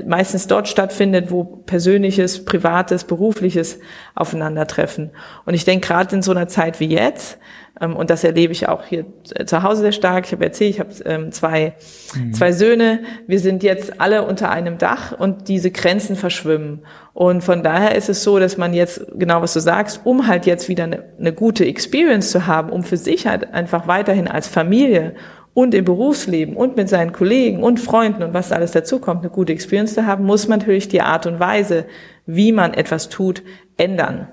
meistens 0.06 0.48
dort 0.48 0.68
stattfindet, 0.68 1.30
wo 1.30 1.44
persönliches, 1.44 2.46
privates, 2.46 3.04
berufliches 3.04 3.80
aufeinandertreffen. 4.16 5.12
Und 5.46 5.54
ich 5.54 5.66
denke, 5.66 5.88
gerade 5.88 6.16
in 6.16 6.22
so 6.22 6.32
einer 6.32 6.48
Zeit 6.48 6.80
wie 6.80 6.88
jetzt, 6.88 7.38
und 7.80 8.10
das 8.10 8.24
erlebe 8.24 8.54
ich 8.54 8.68
auch 8.68 8.84
hier 8.86 9.06
zu 9.46 9.64
Hause 9.64 9.82
sehr 9.82 9.92
stark. 9.92 10.26
Ich 10.26 10.32
habe 10.32 10.44
erzählt, 10.44 10.72
ich 10.72 10.80
habe 10.80 10.90
ähm, 11.06 11.32
zwei, 11.32 11.74
mhm. 12.16 12.34
zwei 12.34 12.52
Söhne. 12.52 13.02
Wir 13.28 13.40
sind 13.40 13.62
jetzt 13.64 14.02
alle 14.02 14.26
unter 14.26 14.50
einem 14.50 14.78
Dach 14.78 15.12
und 15.18 15.48
diese 15.48 15.70
Grenzen 15.70 16.16
verschwimmen. 16.16 16.82
Und 17.14 17.44
von 17.44 17.64
daher 17.64 17.96
ist 17.96 18.10
es 18.10 18.24
so, 18.24 18.40
dass 18.40 18.58
man 18.58 18.74
jetzt, 18.74 19.06
genau 19.16 19.42
was 19.42 19.54
du 19.54 19.60
sagst, 19.60 20.02
um 20.06 20.28
halt 20.28 20.46
jetzt 20.46 20.70
wieder 20.70 20.86
eine, 20.86 21.04
eine 21.20 21.34
gute 21.34 21.66
Experience 21.66 22.32
zu 22.32 22.48
haben, 22.48 22.72
um 22.72 22.84
für 22.84 22.98
sich 22.98 23.28
halt 23.28 23.54
einfach 23.54 23.88
weiterhin 23.88 24.28
als 24.28 24.48
Familie 24.48 25.16
und 25.54 25.74
im 25.74 25.86
Berufsleben 25.86 26.56
und 26.56 26.78
mit 26.78 26.90
seinen 26.90 27.14
Kollegen 27.14 27.64
und 27.64 27.80
Freunden 27.80 28.22
und 28.22 28.34
was 28.34 28.52
alles 28.52 28.72
dazukommt, 28.72 29.22
eine 29.22 29.32
gute 29.32 29.54
Experience 29.54 29.96
zu 29.96 30.06
haben, 30.06 30.24
muss 30.24 30.48
man 30.48 30.60
natürlich 30.60 30.88
die 30.88 31.02
Art 31.02 31.26
und 31.26 31.40
Weise, 31.40 31.86
wie 32.28 32.52
man 32.52 32.76
etwas 32.76 33.10
tut, 33.10 33.42
ändern. 33.76 34.28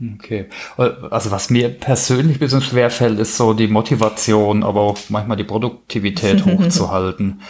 Okay. 0.00 0.46
Also 0.76 1.30
was 1.30 1.50
mir 1.50 1.70
persönlich 1.70 2.36
ein 2.36 2.40
bisschen 2.40 2.62
schwerfällt, 2.62 3.18
ist 3.18 3.36
so 3.36 3.52
die 3.52 3.66
Motivation, 3.66 4.62
aber 4.62 4.82
auch 4.82 4.98
manchmal 5.08 5.36
die 5.36 5.44
Produktivität 5.44 6.44
hochzuhalten. 6.46 7.40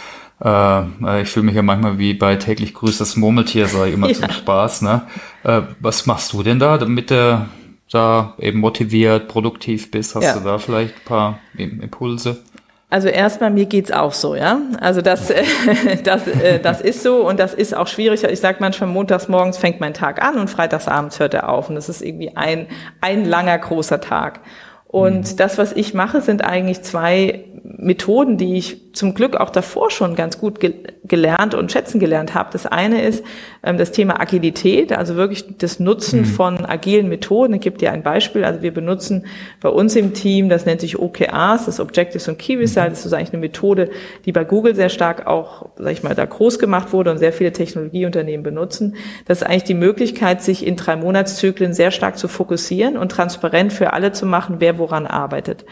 Äh, 0.42 1.22
ich 1.22 1.28
fühle 1.28 1.46
mich 1.46 1.54
ja 1.54 1.62
manchmal 1.62 1.98
wie 1.98 2.14
bei 2.14 2.36
täglich 2.36 2.72
grüßt 2.72 3.00
das 3.00 3.16
Murmeltier, 3.16 3.66
ich 3.66 3.94
immer 3.94 4.08
ja. 4.08 4.14
zum 4.14 4.30
Spaß. 4.30 4.82
Ne? 4.82 5.02
Äh, 5.44 5.62
was 5.80 6.06
machst 6.06 6.32
du 6.32 6.42
denn 6.42 6.58
da, 6.58 6.78
damit 6.78 7.10
du 7.10 7.46
da 7.90 8.34
eben 8.38 8.60
motiviert, 8.60 9.28
produktiv 9.28 9.90
bist? 9.90 10.14
Hast 10.14 10.24
ja. 10.24 10.38
du 10.38 10.44
da 10.44 10.58
vielleicht 10.58 10.94
ein 10.94 11.04
paar 11.04 11.38
Impulse? 11.56 12.42
Also 12.90 13.08
erstmal, 13.08 13.50
mir 13.50 13.66
geht's 13.66 13.92
auch 13.92 14.12
so, 14.12 14.34
ja. 14.34 14.60
Also 14.80 15.02
das, 15.02 15.28
äh, 15.30 15.44
das, 16.04 16.26
äh, 16.26 16.58
das 16.58 16.80
ist 16.80 17.02
so 17.02 17.28
und 17.28 17.38
das 17.38 17.52
ist 17.52 17.76
auch 17.76 17.86
schwierig. 17.86 18.24
Ich 18.24 18.40
sage 18.40 18.58
manchmal, 18.60 18.88
montags 18.88 19.28
morgens 19.28 19.58
fängt 19.58 19.78
mein 19.78 19.92
Tag 19.92 20.22
an 20.22 20.38
und 20.38 20.48
freitags 20.48 20.88
abends 20.88 21.20
hört 21.20 21.34
er 21.34 21.50
auf. 21.50 21.68
Und 21.68 21.74
das 21.74 21.90
ist 21.90 22.00
irgendwie 22.00 22.36
ein, 22.36 22.66
ein 23.02 23.26
langer, 23.26 23.58
großer 23.58 24.00
Tag. 24.00 24.40
Und 24.86 25.32
mhm. 25.32 25.36
das, 25.36 25.58
was 25.58 25.72
ich 25.72 25.92
mache, 25.92 26.22
sind 26.22 26.42
eigentlich 26.42 26.80
zwei 26.80 27.44
Methoden, 27.62 28.38
die 28.38 28.56
ich 28.56 28.94
zum 28.94 29.14
Glück 29.14 29.36
auch 29.36 29.50
davor 29.50 29.90
schon 29.90 30.16
ganz 30.16 30.38
gut 30.38 30.58
ge 30.58 30.74
gelernt 31.04 31.54
und 31.54 31.72
schätzen 31.72 32.00
gelernt 32.00 32.34
habe. 32.34 32.50
Das 32.52 32.66
eine 32.66 33.02
ist 33.02 33.24
das 33.62 33.92
Thema 33.92 34.20
Agilität, 34.20 34.92
also 34.92 35.16
wirklich 35.16 35.58
das 35.58 35.80
Nutzen 35.80 36.20
mhm. 36.20 36.24
von 36.24 36.64
agilen 36.64 37.08
Methoden. 37.08 37.54
Ich 37.54 37.60
gebe 37.60 37.76
dir 37.76 37.92
ein 37.92 38.02
Beispiel. 38.02 38.44
Also 38.44 38.62
wir 38.62 38.72
benutzen 38.72 39.26
bei 39.60 39.68
uns 39.68 39.96
im 39.96 40.14
Team, 40.14 40.48
das 40.48 40.64
nennt 40.64 40.80
sich 40.80 40.98
OKRs, 40.98 41.66
das 41.66 41.80
Objectives 41.80 42.28
und 42.28 42.38
Key 42.38 42.56
Results. 42.56 42.90
Mhm. 42.90 42.94
Das 42.94 43.06
ist 43.06 43.12
eigentlich 43.12 43.32
eine 43.32 43.40
Methode, 43.40 43.90
die 44.24 44.32
bei 44.32 44.44
Google 44.44 44.74
sehr 44.74 44.88
stark 44.88 45.26
auch, 45.26 45.70
sag 45.76 45.92
ich 45.92 46.02
mal, 46.02 46.14
da 46.14 46.24
groß 46.24 46.58
gemacht 46.58 46.92
wurde 46.92 47.10
und 47.10 47.18
sehr 47.18 47.32
viele 47.32 47.52
Technologieunternehmen 47.52 48.44
benutzen. 48.44 48.94
Das 49.26 49.42
ist 49.42 49.46
eigentlich 49.46 49.64
die 49.64 49.74
Möglichkeit, 49.74 50.42
sich 50.42 50.66
in 50.66 50.76
drei 50.76 50.96
Monatszyklen 50.96 51.74
sehr 51.74 51.90
stark 51.90 52.16
zu 52.16 52.28
fokussieren 52.28 52.96
und 52.96 53.10
transparent 53.10 53.72
für 53.72 53.92
alle 53.92 54.12
zu 54.12 54.24
machen, 54.24 54.56
wer 54.58 54.78
woran 54.78 55.06
arbeitet. 55.06 55.64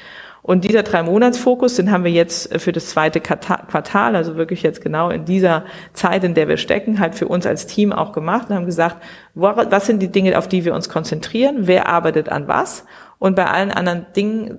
Und 0.46 0.62
dieser 0.62 0.84
Drei-Monats-Fokus, 0.84 1.74
den 1.74 1.90
haben 1.90 2.04
wir 2.04 2.12
jetzt 2.12 2.56
für 2.60 2.70
das 2.70 2.90
zweite 2.90 3.18
Quartal, 3.18 4.14
also 4.14 4.36
wirklich 4.36 4.62
jetzt 4.62 4.80
genau 4.80 5.10
in 5.10 5.24
dieser 5.24 5.64
Zeit, 5.92 6.22
in 6.22 6.34
der 6.34 6.46
wir 6.46 6.56
stecken, 6.56 7.00
halt 7.00 7.16
für 7.16 7.26
uns 7.26 7.46
als 7.46 7.66
Team 7.66 7.92
auch 7.92 8.12
gemacht 8.12 8.48
und 8.48 8.54
haben 8.54 8.64
gesagt, 8.64 8.98
was 9.34 9.86
sind 9.86 10.00
die 10.00 10.12
Dinge, 10.12 10.38
auf 10.38 10.46
die 10.46 10.64
wir 10.64 10.72
uns 10.72 10.88
konzentrieren, 10.88 11.66
wer 11.66 11.88
arbeitet 11.88 12.28
an 12.28 12.46
was? 12.46 12.84
Und 13.18 13.34
bei 13.34 13.46
allen 13.46 13.72
anderen 13.72 14.06
Dingen 14.14 14.58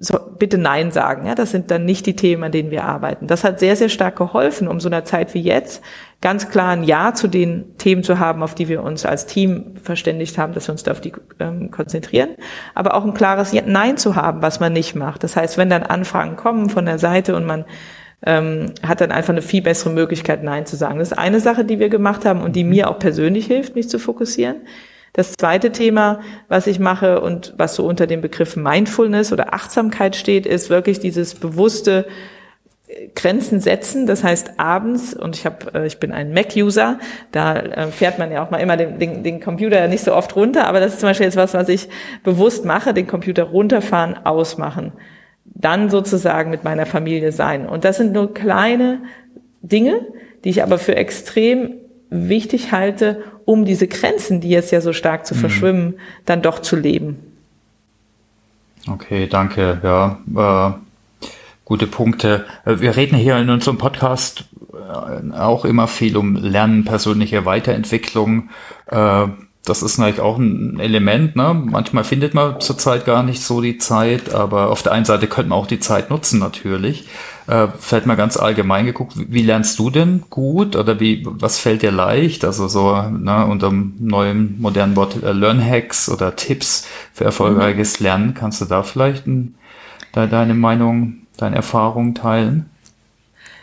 so, 0.00 0.18
bitte 0.38 0.58
Nein 0.58 0.92
sagen. 0.92 1.26
Ja, 1.26 1.34
das 1.34 1.50
sind 1.50 1.70
dann 1.70 1.84
nicht 1.84 2.06
die 2.06 2.14
Themen, 2.14 2.44
an 2.44 2.52
denen 2.52 2.70
wir 2.70 2.84
arbeiten. 2.84 3.26
Das 3.26 3.42
hat 3.42 3.58
sehr, 3.58 3.74
sehr 3.74 3.88
stark 3.88 4.16
geholfen, 4.16 4.68
um 4.68 4.78
so 4.78 4.88
einer 4.88 5.04
Zeit 5.04 5.34
wie 5.34 5.40
jetzt 5.40 5.82
ganz 6.20 6.50
klar 6.50 6.70
ein 6.70 6.84
Ja 6.84 7.14
zu 7.14 7.28
den 7.28 7.76
Themen 7.78 8.02
zu 8.02 8.18
haben, 8.18 8.42
auf 8.42 8.54
die 8.54 8.68
wir 8.68 8.82
uns 8.82 9.04
als 9.04 9.26
Team 9.26 9.74
verständigt 9.82 10.38
haben, 10.38 10.52
dass 10.52 10.68
wir 10.68 10.72
uns 10.72 10.82
da 10.82 10.92
auf 10.92 11.00
die 11.00 11.12
ähm, 11.40 11.70
konzentrieren, 11.70 12.30
aber 12.74 12.94
auch 12.94 13.04
ein 13.04 13.14
klares 13.14 13.52
Nein 13.52 13.96
zu 13.96 14.16
haben, 14.16 14.42
was 14.42 14.60
man 14.60 14.72
nicht 14.72 14.94
macht. 14.94 15.24
Das 15.24 15.36
heißt, 15.36 15.58
wenn 15.58 15.70
dann 15.70 15.82
Anfragen 15.82 16.36
kommen 16.36 16.70
von 16.70 16.86
der 16.86 16.98
Seite 16.98 17.34
und 17.34 17.44
man 17.44 17.64
ähm, 18.24 18.74
hat 18.86 19.00
dann 19.00 19.12
einfach 19.12 19.30
eine 19.30 19.42
viel 19.42 19.62
bessere 19.62 19.90
Möglichkeit, 19.90 20.42
Nein 20.42 20.66
zu 20.66 20.76
sagen. 20.76 20.98
Das 20.98 21.12
ist 21.12 21.18
eine 21.18 21.40
Sache, 21.40 21.64
die 21.64 21.78
wir 21.78 21.88
gemacht 21.88 22.24
haben 22.24 22.42
und 22.42 22.56
die 22.56 22.64
mir 22.64 22.90
auch 22.90 22.98
persönlich 22.98 23.46
hilft, 23.46 23.74
mich 23.76 23.88
zu 23.88 23.98
fokussieren. 23.98 24.56
Das 25.12 25.32
zweite 25.32 25.72
Thema, 25.72 26.20
was 26.48 26.66
ich 26.66 26.78
mache 26.78 27.20
und 27.20 27.54
was 27.56 27.74
so 27.74 27.86
unter 27.86 28.06
dem 28.06 28.20
Begriff 28.20 28.56
Mindfulness 28.56 29.32
oder 29.32 29.54
Achtsamkeit 29.54 30.16
steht, 30.16 30.46
ist 30.46 30.70
wirklich 30.70 31.00
dieses 31.00 31.34
bewusste 31.34 32.06
äh, 32.86 33.08
Grenzen 33.14 33.60
setzen. 33.60 34.06
Das 34.06 34.22
heißt 34.22 34.58
abends 34.58 35.14
und 35.14 35.36
ich 35.36 35.46
habe, 35.46 35.74
äh, 35.74 35.86
ich 35.86 35.98
bin 35.98 36.12
ein 36.12 36.32
Mac-User, 36.32 36.98
da 37.32 37.56
äh, 37.56 37.86
fährt 37.88 38.18
man 38.18 38.30
ja 38.30 38.44
auch 38.44 38.50
mal 38.50 38.58
immer 38.58 38.76
den, 38.76 38.98
den, 38.98 39.22
den 39.22 39.40
Computer 39.40 39.88
nicht 39.88 40.04
so 40.04 40.14
oft 40.14 40.36
runter, 40.36 40.66
aber 40.66 40.80
das 40.80 40.94
ist 40.94 41.00
zum 41.00 41.08
Beispiel 41.08 41.26
jetzt 41.26 41.36
was, 41.36 41.54
was 41.54 41.68
ich 41.68 41.88
bewusst 42.22 42.64
mache: 42.64 42.92
den 42.92 43.06
Computer 43.06 43.44
runterfahren, 43.44 44.26
ausmachen, 44.26 44.92
dann 45.44 45.90
sozusagen 45.90 46.50
mit 46.50 46.64
meiner 46.64 46.86
Familie 46.86 47.32
sein. 47.32 47.66
Und 47.66 47.84
das 47.84 47.96
sind 47.96 48.12
nur 48.12 48.34
kleine 48.34 49.02
Dinge, 49.62 50.06
die 50.44 50.50
ich 50.50 50.62
aber 50.62 50.78
für 50.78 50.94
extrem 50.94 51.74
wichtig 52.10 52.72
halte, 52.72 53.22
um 53.44 53.64
diese 53.64 53.88
Grenzen, 53.88 54.40
die 54.40 54.50
jetzt 54.50 54.70
ja 54.70 54.80
so 54.80 54.92
stark 54.92 55.26
zu 55.26 55.34
mhm. 55.34 55.38
verschwimmen, 55.38 55.94
dann 56.24 56.42
doch 56.42 56.60
zu 56.60 56.76
leben. 56.76 57.16
Okay, 58.90 59.26
danke. 59.26 59.80
Ja, 59.82 60.18
äh, 60.70 60.78
gute 61.64 61.86
Punkte. 61.86 62.46
Äh, 62.64 62.80
wir 62.80 62.96
reden 62.96 63.16
hier 63.16 63.36
in 63.36 63.50
unserem 63.50 63.78
Podcast 63.78 64.44
äh, 64.72 65.36
auch 65.36 65.64
immer 65.64 65.88
viel 65.88 66.16
um 66.16 66.36
Lernen, 66.36 66.84
persönliche 66.84 67.44
Weiterentwicklung. 67.44 68.50
Äh, 68.86 69.26
das 69.68 69.82
ist 69.82 69.98
natürlich 69.98 70.20
auch 70.20 70.38
ein 70.38 70.80
Element. 70.80 71.36
Ne? 71.36 71.54
Manchmal 71.54 72.04
findet 72.04 72.34
man 72.34 72.60
zurzeit 72.60 73.04
gar 73.04 73.22
nicht 73.22 73.42
so 73.42 73.60
die 73.60 73.78
Zeit, 73.78 74.34
aber 74.34 74.70
auf 74.70 74.82
der 74.82 74.92
einen 74.92 75.04
Seite 75.04 75.26
könnte 75.26 75.50
man 75.50 75.58
auch 75.58 75.66
die 75.66 75.80
Zeit 75.80 76.10
nutzen 76.10 76.38
natürlich. 76.38 77.08
Äh, 77.46 77.68
fällt 77.78 78.06
mal 78.06 78.16
ganz 78.16 78.36
allgemein 78.36 78.86
geguckt, 78.86 79.14
wie 79.16 79.42
lernst 79.42 79.78
du 79.78 79.90
denn 79.90 80.24
gut 80.30 80.76
oder 80.76 81.00
wie, 81.00 81.26
was 81.28 81.58
fällt 81.58 81.82
dir 81.82 81.92
leicht? 81.92 82.44
Also 82.44 82.68
so 82.68 83.00
ne, 83.00 83.46
unter 83.46 83.68
dem 83.68 83.94
neuen 83.98 84.60
modernen 84.60 84.96
Wort 84.96 85.22
äh, 85.22 85.32
Learn-Hacks 85.32 86.08
oder 86.08 86.36
Tipps 86.36 86.86
für 87.12 87.24
erfolgreiches 87.24 88.00
mhm. 88.00 88.04
Lernen. 88.04 88.34
Kannst 88.34 88.60
du 88.60 88.64
da 88.64 88.82
vielleicht 88.82 89.26
ein, 89.26 89.54
da 90.12 90.26
deine 90.26 90.54
Meinung, 90.54 91.26
deine 91.36 91.56
Erfahrung 91.56 92.14
teilen? 92.14 92.70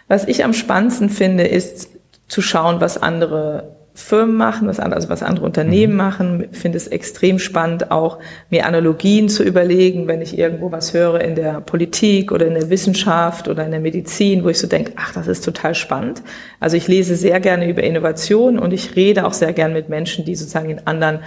Was 0.07 0.27
ich 0.27 0.43
am 0.43 0.53
spannendsten 0.53 1.09
finde, 1.09 1.43
ist 1.43 1.89
zu 2.27 2.41
schauen, 2.41 2.81
was 2.81 2.97
andere 2.97 3.74
Firmen 3.97 4.35
machen, 4.35 4.67
was 4.67 4.79
andere, 4.81 4.97
also 4.97 5.09
was 5.09 5.23
andere 5.23 5.45
Unternehmen 5.45 5.93
mhm. 5.93 5.97
machen. 5.97 6.47
Ich 6.51 6.57
finde 6.59 6.77
es 6.77 6.87
extrem 6.87 7.39
spannend, 7.39 7.91
auch 7.91 8.19
mir 8.49 8.65
Analogien 8.65 9.29
zu 9.29 9.41
überlegen, 9.41 10.07
wenn 10.07 10.21
ich 10.21 10.37
irgendwo 10.37 10.69
was 10.71 10.93
höre 10.93 11.21
in 11.21 11.35
der 11.35 11.61
Politik 11.61 12.33
oder 12.33 12.45
in 12.45 12.55
der 12.55 12.69
Wissenschaft 12.69 13.47
oder 13.47 13.63
in 13.63 13.71
der 13.71 13.79
Medizin, 13.79 14.43
wo 14.43 14.49
ich 14.49 14.59
so 14.59 14.67
denke, 14.67 14.91
ach, 14.97 15.13
das 15.13 15.27
ist 15.27 15.45
total 15.45 15.75
spannend. 15.75 16.21
Also 16.59 16.75
ich 16.75 16.89
lese 16.89 17.15
sehr 17.15 17.39
gerne 17.39 17.69
über 17.69 17.83
Innovation 17.83 18.59
und 18.59 18.73
ich 18.73 18.97
rede 18.97 19.25
auch 19.25 19.33
sehr 19.33 19.53
gerne 19.53 19.73
mit 19.73 19.87
Menschen, 19.87 20.25
die 20.25 20.35
sozusagen 20.35 20.69
in 20.69 20.85
anderen 20.85 21.19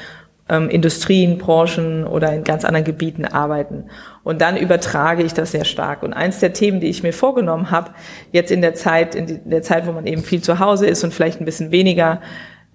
ähm, 0.50 0.68
Industrien, 0.68 1.38
Branchen 1.38 2.06
oder 2.06 2.34
in 2.34 2.44
ganz 2.44 2.66
anderen 2.66 2.84
Gebieten 2.84 3.25
arbeiten. 3.25 3.84
Und 4.25 4.42
dann 4.42 4.58
übertrage 4.58 5.22
ich 5.22 5.32
das 5.32 5.52
sehr 5.52 5.64
stark. 5.64 6.02
Und 6.02 6.12
eins 6.12 6.38
der 6.40 6.52
Themen, 6.52 6.80
die 6.80 6.88
ich 6.88 7.02
mir 7.02 7.14
vorgenommen 7.14 7.70
habe, 7.70 7.92
jetzt 8.30 8.50
in 8.50 8.60
der 8.60 8.75
Zeit, 8.75 9.14
in 9.14 9.48
der 9.48 9.62
Zeit, 9.62 9.87
wo 9.87 9.92
man 9.92 10.06
eben 10.06 10.22
viel 10.22 10.42
zu 10.42 10.58
Hause 10.58 10.87
ist 10.87 11.02
und 11.02 11.14
vielleicht 11.14 11.40
ein 11.40 11.46
bisschen 11.46 11.70
weniger 11.70 12.20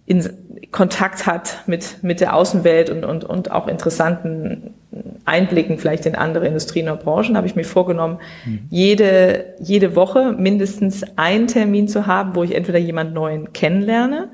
in 0.06 0.30
Kontakt 0.72 1.26
hat 1.26 1.64
mit, 1.68 2.04
mit 2.04 2.20
der 2.20 2.36
Außenwelt 2.36 2.90
und, 2.90 3.06
und, 3.06 3.24
und 3.24 3.52
auch 3.52 3.68
interessanten 3.68 4.74
Einblicken 5.26 5.78
vielleicht 5.78 6.06
in 6.06 6.16
andere 6.16 6.48
Industrien 6.48 6.90
oder 6.90 6.98
Branchen, 6.98 7.38
habe 7.38 7.48
ich 7.48 7.56
mir 7.56 7.64
vorgenommen, 7.64 8.20
mhm. 8.46 8.60
jede, 8.70 9.54
jede 9.60 9.96
Woche 9.96 10.34
mindestens 10.34 11.04
einen 11.16 11.48
Termin 11.48 11.88
zu 11.88 12.06
haben, 12.08 12.36
wo 12.36 12.44
ich 12.44 12.56
entweder 12.56 12.80
jemand 12.80 13.14
Neuen 13.14 13.54
kennenlerne 13.54 14.30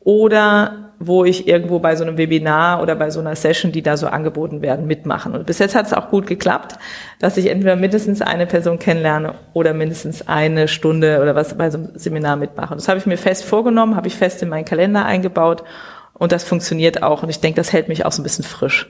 oder 0.00 0.91
wo 1.06 1.24
ich 1.24 1.48
irgendwo 1.48 1.80
bei 1.80 1.96
so 1.96 2.04
einem 2.04 2.16
Webinar 2.16 2.80
oder 2.80 2.94
bei 2.94 3.10
so 3.10 3.20
einer 3.20 3.34
Session, 3.34 3.72
die 3.72 3.82
da 3.82 3.96
so 3.96 4.06
angeboten 4.06 4.62
werden, 4.62 4.86
mitmachen. 4.86 5.34
Und 5.34 5.46
bis 5.46 5.58
jetzt 5.58 5.74
hat 5.74 5.86
es 5.86 5.92
auch 5.92 6.10
gut 6.10 6.26
geklappt, 6.26 6.76
dass 7.18 7.36
ich 7.36 7.50
entweder 7.50 7.76
mindestens 7.76 8.22
eine 8.22 8.46
Person 8.46 8.78
kennenlerne 8.78 9.34
oder 9.52 9.74
mindestens 9.74 10.28
eine 10.28 10.68
Stunde 10.68 11.20
oder 11.20 11.34
was 11.34 11.56
bei 11.56 11.70
so 11.70 11.78
einem 11.78 11.88
Seminar 11.94 12.36
mitmache. 12.36 12.74
Das 12.74 12.88
habe 12.88 12.98
ich 12.98 13.06
mir 13.06 13.18
fest 13.18 13.44
vorgenommen, 13.44 13.96
habe 13.96 14.06
ich 14.06 14.16
fest 14.16 14.42
in 14.42 14.48
meinen 14.48 14.64
Kalender 14.64 15.04
eingebaut 15.04 15.64
und 16.14 16.30
das 16.30 16.44
funktioniert 16.44 17.02
auch. 17.02 17.22
Und 17.22 17.30
ich 17.30 17.40
denke, 17.40 17.56
das 17.56 17.72
hält 17.72 17.88
mich 17.88 18.06
auch 18.06 18.12
so 18.12 18.22
ein 18.22 18.24
bisschen 18.24 18.44
frisch. 18.44 18.88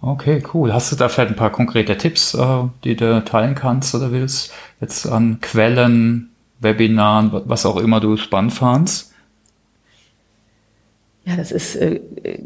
Okay, 0.00 0.42
cool. 0.52 0.72
Hast 0.72 0.90
du 0.90 0.96
da 0.96 1.08
vielleicht 1.08 1.30
ein 1.30 1.36
paar 1.36 1.52
konkrete 1.52 1.96
Tipps, 1.96 2.34
äh, 2.34 2.64
die 2.84 2.96
du 2.96 3.24
teilen 3.24 3.54
kannst 3.54 3.94
oder 3.94 4.10
willst? 4.10 4.52
Jetzt 4.80 5.06
an 5.06 5.38
Quellen, 5.40 6.30
Webinaren, 6.58 7.42
was 7.44 7.66
auch 7.66 7.76
immer 7.76 8.00
du 8.00 8.16
spannend 8.16 8.52
fandst? 8.52 9.11
Ja, 11.24 11.36
das 11.36 11.52
ist 11.52 11.76
äh, 11.76 12.00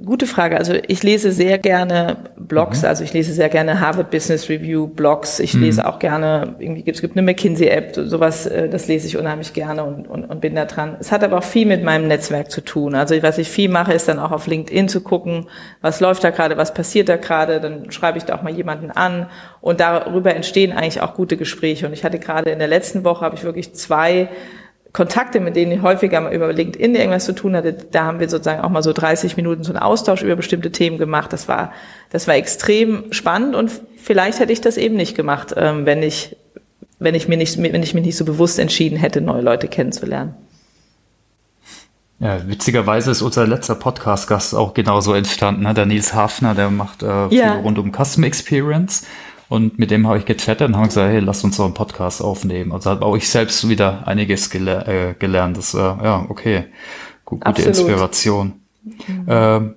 gute 0.04 0.26
Frage. 0.26 0.58
Also 0.58 0.74
ich 0.86 1.02
lese 1.02 1.32
sehr 1.32 1.56
gerne 1.56 2.18
Blogs, 2.36 2.82
mhm. 2.82 2.88
also 2.88 3.04
ich 3.04 3.12
lese 3.14 3.32
sehr 3.32 3.48
gerne 3.48 3.80
Harvard 3.80 4.10
Business 4.10 4.50
Review 4.50 4.86
Blogs. 4.86 5.40
Ich 5.40 5.54
mhm. 5.54 5.62
lese 5.62 5.88
auch 5.88 5.98
gerne, 5.98 6.56
irgendwie 6.58 6.82
gibt, 6.82 6.96
es 6.96 7.00
gibt 7.00 7.16
eine 7.16 7.24
McKinsey-App, 7.24 7.94
sowas, 7.94 8.44
äh, 8.44 8.68
das 8.68 8.86
lese 8.86 9.06
ich 9.06 9.16
unheimlich 9.16 9.54
gerne 9.54 9.82
und, 9.82 10.06
und, 10.06 10.26
und 10.26 10.40
bin 10.42 10.54
da 10.54 10.66
dran. 10.66 10.98
Es 11.00 11.10
hat 11.10 11.24
aber 11.24 11.38
auch 11.38 11.44
viel 11.44 11.64
mit 11.64 11.82
meinem 11.84 12.06
Netzwerk 12.06 12.50
zu 12.50 12.60
tun. 12.60 12.94
Also 12.94 13.14
was 13.22 13.38
ich 13.38 13.48
viel 13.48 13.70
mache, 13.70 13.94
ist 13.94 14.08
dann 14.08 14.18
auch 14.18 14.30
auf 14.30 14.46
LinkedIn 14.46 14.90
zu 14.90 15.00
gucken, 15.00 15.46
was 15.80 16.00
läuft 16.00 16.22
da 16.22 16.28
gerade, 16.28 16.58
was 16.58 16.74
passiert 16.74 17.08
da 17.08 17.16
gerade. 17.16 17.62
Dann 17.62 17.90
schreibe 17.90 18.18
ich 18.18 18.24
da 18.24 18.36
auch 18.36 18.42
mal 18.42 18.52
jemanden 18.52 18.90
an 18.90 19.30
und 19.62 19.80
darüber 19.80 20.34
entstehen 20.34 20.72
eigentlich 20.72 21.00
auch 21.00 21.14
gute 21.14 21.38
Gespräche. 21.38 21.86
Und 21.86 21.94
ich 21.94 22.04
hatte 22.04 22.18
gerade 22.18 22.50
in 22.50 22.58
der 22.58 22.68
letzten 22.68 23.04
Woche, 23.04 23.24
habe 23.24 23.36
ich 23.36 23.44
wirklich 23.44 23.74
zwei 23.74 24.28
Kontakte, 24.96 25.40
mit 25.40 25.56
denen 25.56 25.72
ich 25.72 25.82
häufiger 25.82 26.22
mal 26.22 26.32
über 26.32 26.50
LinkedIn 26.50 26.94
irgendwas 26.94 27.26
zu 27.26 27.34
tun 27.34 27.54
hatte, 27.54 27.74
da 27.74 28.04
haben 28.04 28.18
wir 28.18 28.30
sozusagen 28.30 28.62
auch 28.62 28.70
mal 28.70 28.82
so 28.82 28.94
30 28.94 29.36
Minuten 29.36 29.62
so 29.62 29.70
einen 29.70 29.82
Austausch 29.82 30.22
über 30.22 30.36
bestimmte 30.36 30.72
Themen 30.72 30.96
gemacht. 30.96 31.34
Das 31.34 31.48
war, 31.48 31.74
das 32.08 32.26
war 32.26 32.34
extrem 32.34 33.12
spannend 33.12 33.54
und 33.54 33.70
vielleicht 33.98 34.40
hätte 34.40 34.54
ich 34.54 34.62
das 34.62 34.78
eben 34.78 34.96
nicht 34.96 35.14
gemacht, 35.14 35.52
ähm, 35.54 35.84
wenn 35.84 36.02
ich, 36.02 36.34
wenn 36.98 37.14
ich 37.14 37.28
mir 37.28 37.36
nicht, 37.36 37.62
wenn 37.62 37.82
ich 37.82 37.92
mich 37.92 38.06
nicht 38.06 38.16
so 38.16 38.24
bewusst 38.24 38.58
entschieden 38.58 38.96
hätte, 38.96 39.20
neue 39.20 39.42
Leute 39.42 39.68
kennenzulernen. 39.68 40.34
Ja, 42.18 42.48
witzigerweise 42.48 43.10
ist 43.10 43.20
unser 43.20 43.46
letzter 43.46 43.74
Podcast-Gast 43.74 44.54
auch 44.54 44.72
genauso 44.72 45.12
entstanden. 45.12 45.64
Ne? 45.64 45.74
Der 45.74 45.84
Nils 45.84 46.14
Hafner, 46.14 46.54
der 46.54 46.70
macht 46.70 47.02
äh, 47.02 47.28
viel 47.28 47.38
ja. 47.38 47.56
rund 47.56 47.78
um 47.78 47.92
Custom 47.92 48.24
Experience. 48.24 49.06
Und 49.48 49.78
mit 49.78 49.90
dem 49.90 50.06
habe 50.08 50.18
ich 50.18 50.24
gechattet 50.24 50.68
und 50.68 50.76
habe 50.76 50.88
gesagt, 50.88 51.12
hey, 51.12 51.20
lass 51.20 51.44
uns 51.44 51.56
so 51.56 51.64
einen 51.64 51.74
Podcast 51.74 52.20
aufnehmen. 52.20 52.72
Also 52.72 52.90
habe 52.90 53.04
auch 53.04 53.16
ich 53.16 53.28
selbst 53.28 53.68
wieder 53.68 54.06
einiges 54.08 54.50
gele 54.50 54.86
äh, 54.86 55.14
gelernt. 55.14 55.56
Das, 55.56 55.72
äh, 55.74 55.78
ja, 55.78 56.26
okay, 56.28 56.64
Gut, 57.26 57.40
gute 57.40 57.46
Absolut. 57.46 57.76
Inspiration. 57.76 58.52
Mhm. 58.84 59.26
Ähm, 59.28 59.74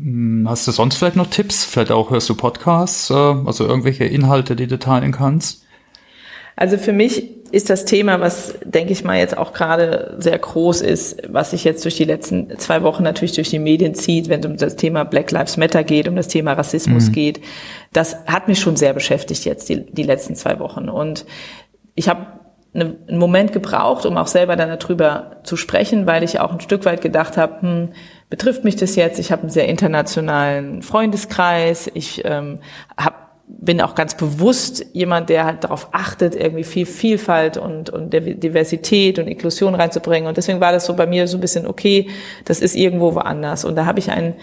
hm, 0.00 0.48
hast 0.48 0.66
du 0.66 0.70
sonst 0.70 0.96
vielleicht 0.96 1.16
noch 1.16 1.26
Tipps? 1.26 1.64
Vielleicht 1.64 1.90
auch 1.90 2.10
hörst 2.10 2.28
du 2.28 2.36
Podcasts, 2.36 3.10
äh, 3.10 3.14
also 3.14 3.66
irgendwelche 3.66 4.04
Inhalte, 4.04 4.56
die 4.56 4.68
du 4.68 4.78
teilen 4.78 5.12
kannst? 5.12 5.64
Also 6.60 6.76
für 6.76 6.92
mich 6.92 7.52
ist 7.52 7.70
das 7.70 7.84
Thema, 7.84 8.18
was, 8.18 8.58
denke 8.64 8.90
ich 8.90 9.04
mal, 9.04 9.16
jetzt 9.16 9.38
auch 9.38 9.52
gerade 9.52 10.16
sehr 10.18 10.36
groß 10.36 10.80
ist, 10.80 11.22
was 11.28 11.52
sich 11.52 11.62
jetzt 11.62 11.84
durch 11.84 11.96
die 11.96 12.04
letzten 12.04 12.58
zwei 12.58 12.82
Wochen 12.82 13.04
natürlich 13.04 13.32
durch 13.32 13.48
die 13.48 13.60
Medien 13.60 13.94
zieht, 13.94 14.28
wenn 14.28 14.40
es 14.40 14.46
um 14.46 14.56
das 14.56 14.74
Thema 14.74 15.04
Black 15.04 15.30
Lives 15.30 15.56
Matter 15.56 15.84
geht, 15.84 16.08
um 16.08 16.16
das 16.16 16.26
Thema 16.26 16.54
Rassismus 16.54 17.10
mhm. 17.10 17.12
geht. 17.12 17.40
Das 17.92 18.16
hat 18.26 18.48
mich 18.48 18.58
schon 18.58 18.74
sehr 18.74 18.92
beschäftigt 18.92 19.44
jetzt, 19.44 19.68
die, 19.68 19.86
die 19.86 20.02
letzten 20.02 20.34
zwei 20.34 20.58
Wochen. 20.58 20.88
Und 20.88 21.26
ich 21.94 22.08
habe 22.08 22.26
eine, 22.74 22.96
einen 23.06 23.18
Moment 23.18 23.52
gebraucht, 23.52 24.04
um 24.04 24.16
auch 24.16 24.26
selber 24.26 24.56
dann 24.56 24.76
darüber 24.76 25.36
zu 25.44 25.56
sprechen, 25.56 26.08
weil 26.08 26.24
ich 26.24 26.40
auch 26.40 26.52
ein 26.52 26.60
Stück 26.60 26.84
weit 26.86 27.02
gedacht 27.02 27.36
habe, 27.36 27.62
hm, 27.62 27.88
betrifft 28.30 28.64
mich 28.64 28.74
das 28.74 28.96
jetzt? 28.96 29.20
Ich 29.20 29.30
habe 29.30 29.42
einen 29.42 29.50
sehr 29.50 29.68
internationalen 29.68 30.82
Freundeskreis, 30.82 31.88
ich 31.94 32.22
ähm, 32.24 32.58
habe 32.96 33.27
bin 33.48 33.80
auch 33.80 33.94
ganz 33.94 34.14
bewusst 34.16 34.84
jemand, 34.92 35.30
der 35.30 35.44
halt 35.44 35.64
darauf 35.64 35.88
achtet, 35.92 36.34
irgendwie 36.34 36.64
viel 36.64 36.86
Vielfalt 36.86 37.56
und, 37.56 37.90
und 37.90 38.12
Diversität 38.12 39.18
und 39.18 39.26
Inklusion 39.26 39.74
reinzubringen. 39.74 40.28
Und 40.28 40.36
deswegen 40.36 40.60
war 40.60 40.72
das 40.72 40.86
so 40.86 40.94
bei 40.94 41.06
mir 41.06 41.26
so 41.26 41.38
ein 41.38 41.40
bisschen, 41.40 41.66
okay, 41.66 42.08
das 42.44 42.60
ist 42.60 42.76
irgendwo 42.76 43.14
woanders. 43.14 43.64
Und 43.64 43.74
da 43.76 43.86
habe 43.86 43.98
ich 43.98 44.10
ein, 44.10 44.34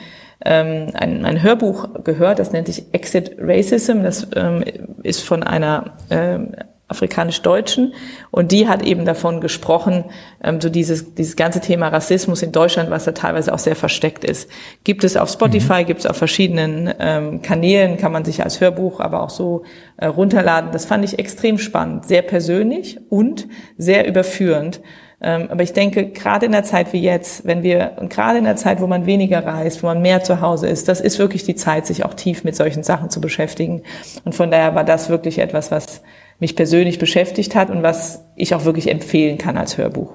ähm, 0.44 0.88
ein, 0.96 1.26
ein 1.26 1.44
Hörbuch 1.44 2.04
gehört, 2.04 2.40
das 2.40 2.52
nennt 2.52 2.68
sich 2.68 2.86
Exit 2.94 3.36
Racism. 3.38 4.04
Das 4.04 4.28
ähm, 4.36 4.64
ist 5.04 5.22
von 5.22 5.44
einer 5.44 5.94
ähm, 6.10 6.56
afrikanisch-Deutschen. 6.88 7.94
Und 8.32 8.52
die 8.52 8.68
hat 8.68 8.84
eben 8.84 9.06
davon 9.06 9.42
gesprochen, 9.42 10.06
ähm, 10.44 10.62
so 10.62 10.70
dieses, 10.70 11.16
dieses 11.16 11.36
ganze 11.36 11.60
Thema 11.60 11.88
Rassismus 11.88 12.44
in 12.44 12.52
Deutschland, 12.52 12.90
was 12.92 13.06
da 13.06 13.12
teilweise 13.12 13.54
auch 13.54 13.60
sehr 13.60 13.76
versteckt 13.76 14.24
ist. 14.24 14.50
Gibt 14.84 15.04
es 15.04 15.18
auf 15.18 15.30
Spotify, 15.30 15.82
mhm. 15.82 15.86
gibt 15.88 16.02
es 16.02 16.06
auf 16.06 16.18
verschiedenen 16.18 16.94
ähm, 17.00 17.42
Kanälen, 17.42 17.98
kann 17.98 18.12
man 18.12 18.24
sich 18.24 18.44
als 18.44 18.62
Hörbuch 18.62 19.00
aber 19.00 19.24
auch 19.24 19.32
so 19.32 19.64
äh, 19.98 20.06
runterladen. 20.06 20.72
Das 20.72 20.86
fand 20.86 21.04
ich 21.04 21.18
extrem 21.18 21.58
spannend, 21.58 22.06
sehr 22.06 22.22
persönlich 22.22 23.00
und 23.10 23.48
sehr 23.78 24.08
überführend. 24.08 24.82
Ähm, 25.22 25.48
aber 25.50 25.64
ich 25.64 25.74
denke, 25.74 26.10
gerade 26.10 26.46
in 26.46 26.52
der 26.52 26.64
Zeit 26.64 26.94
wie 26.94 27.02
jetzt, 27.02 27.46
wenn 27.46 27.64
wir, 27.64 27.94
und 28.00 28.12
gerade 28.12 28.38
in 28.38 28.44
der 28.44 28.58
Zeit, 28.58 28.82
wo 28.82 28.86
man 28.86 29.06
weniger 29.06 29.44
reist, 29.44 29.82
wo 29.82 29.88
man 29.88 30.02
mehr 30.02 30.22
zu 30.24 30.42
Hause 30.42 30.68
ist, 30.68 30.88
das 30.88 31.02
ist 31.02 31.18
wirklich 31.18 31.44
die 31.44 31.56
Zeit, 31.56 31.88
sich 31.88 32.06
auch 32.06 32.14
tief 32.14 32.44
mit 32.44 32.56
solchen 32.56 32.84
Sachen 32.84 33.10
zu 33.10 33.22
beschäftigen. 33.22 33.82
Und 34.24 34.36
von 34.36 34.52
daher 34.52 34.76
war 34.76 34.84
das 34.84 35.10
wirklich 35.10 35.40
etwas, 35.40 35.72
was 35.72 36.02
mich 36.40 36.56
persönlich 36.56 37.00
beschäftigt 37.00 37.56
hat 37.56 37.70
und 37.70 37.84
was 37.84 38.24
ich 38.36 38.54
auch 38.56 38.66
wirklich 38.66 38.90
empfehlen 38.90 39.38
kann 39.38 39.58
als 39.58 39.78
Hörbuch. 39.78 40.14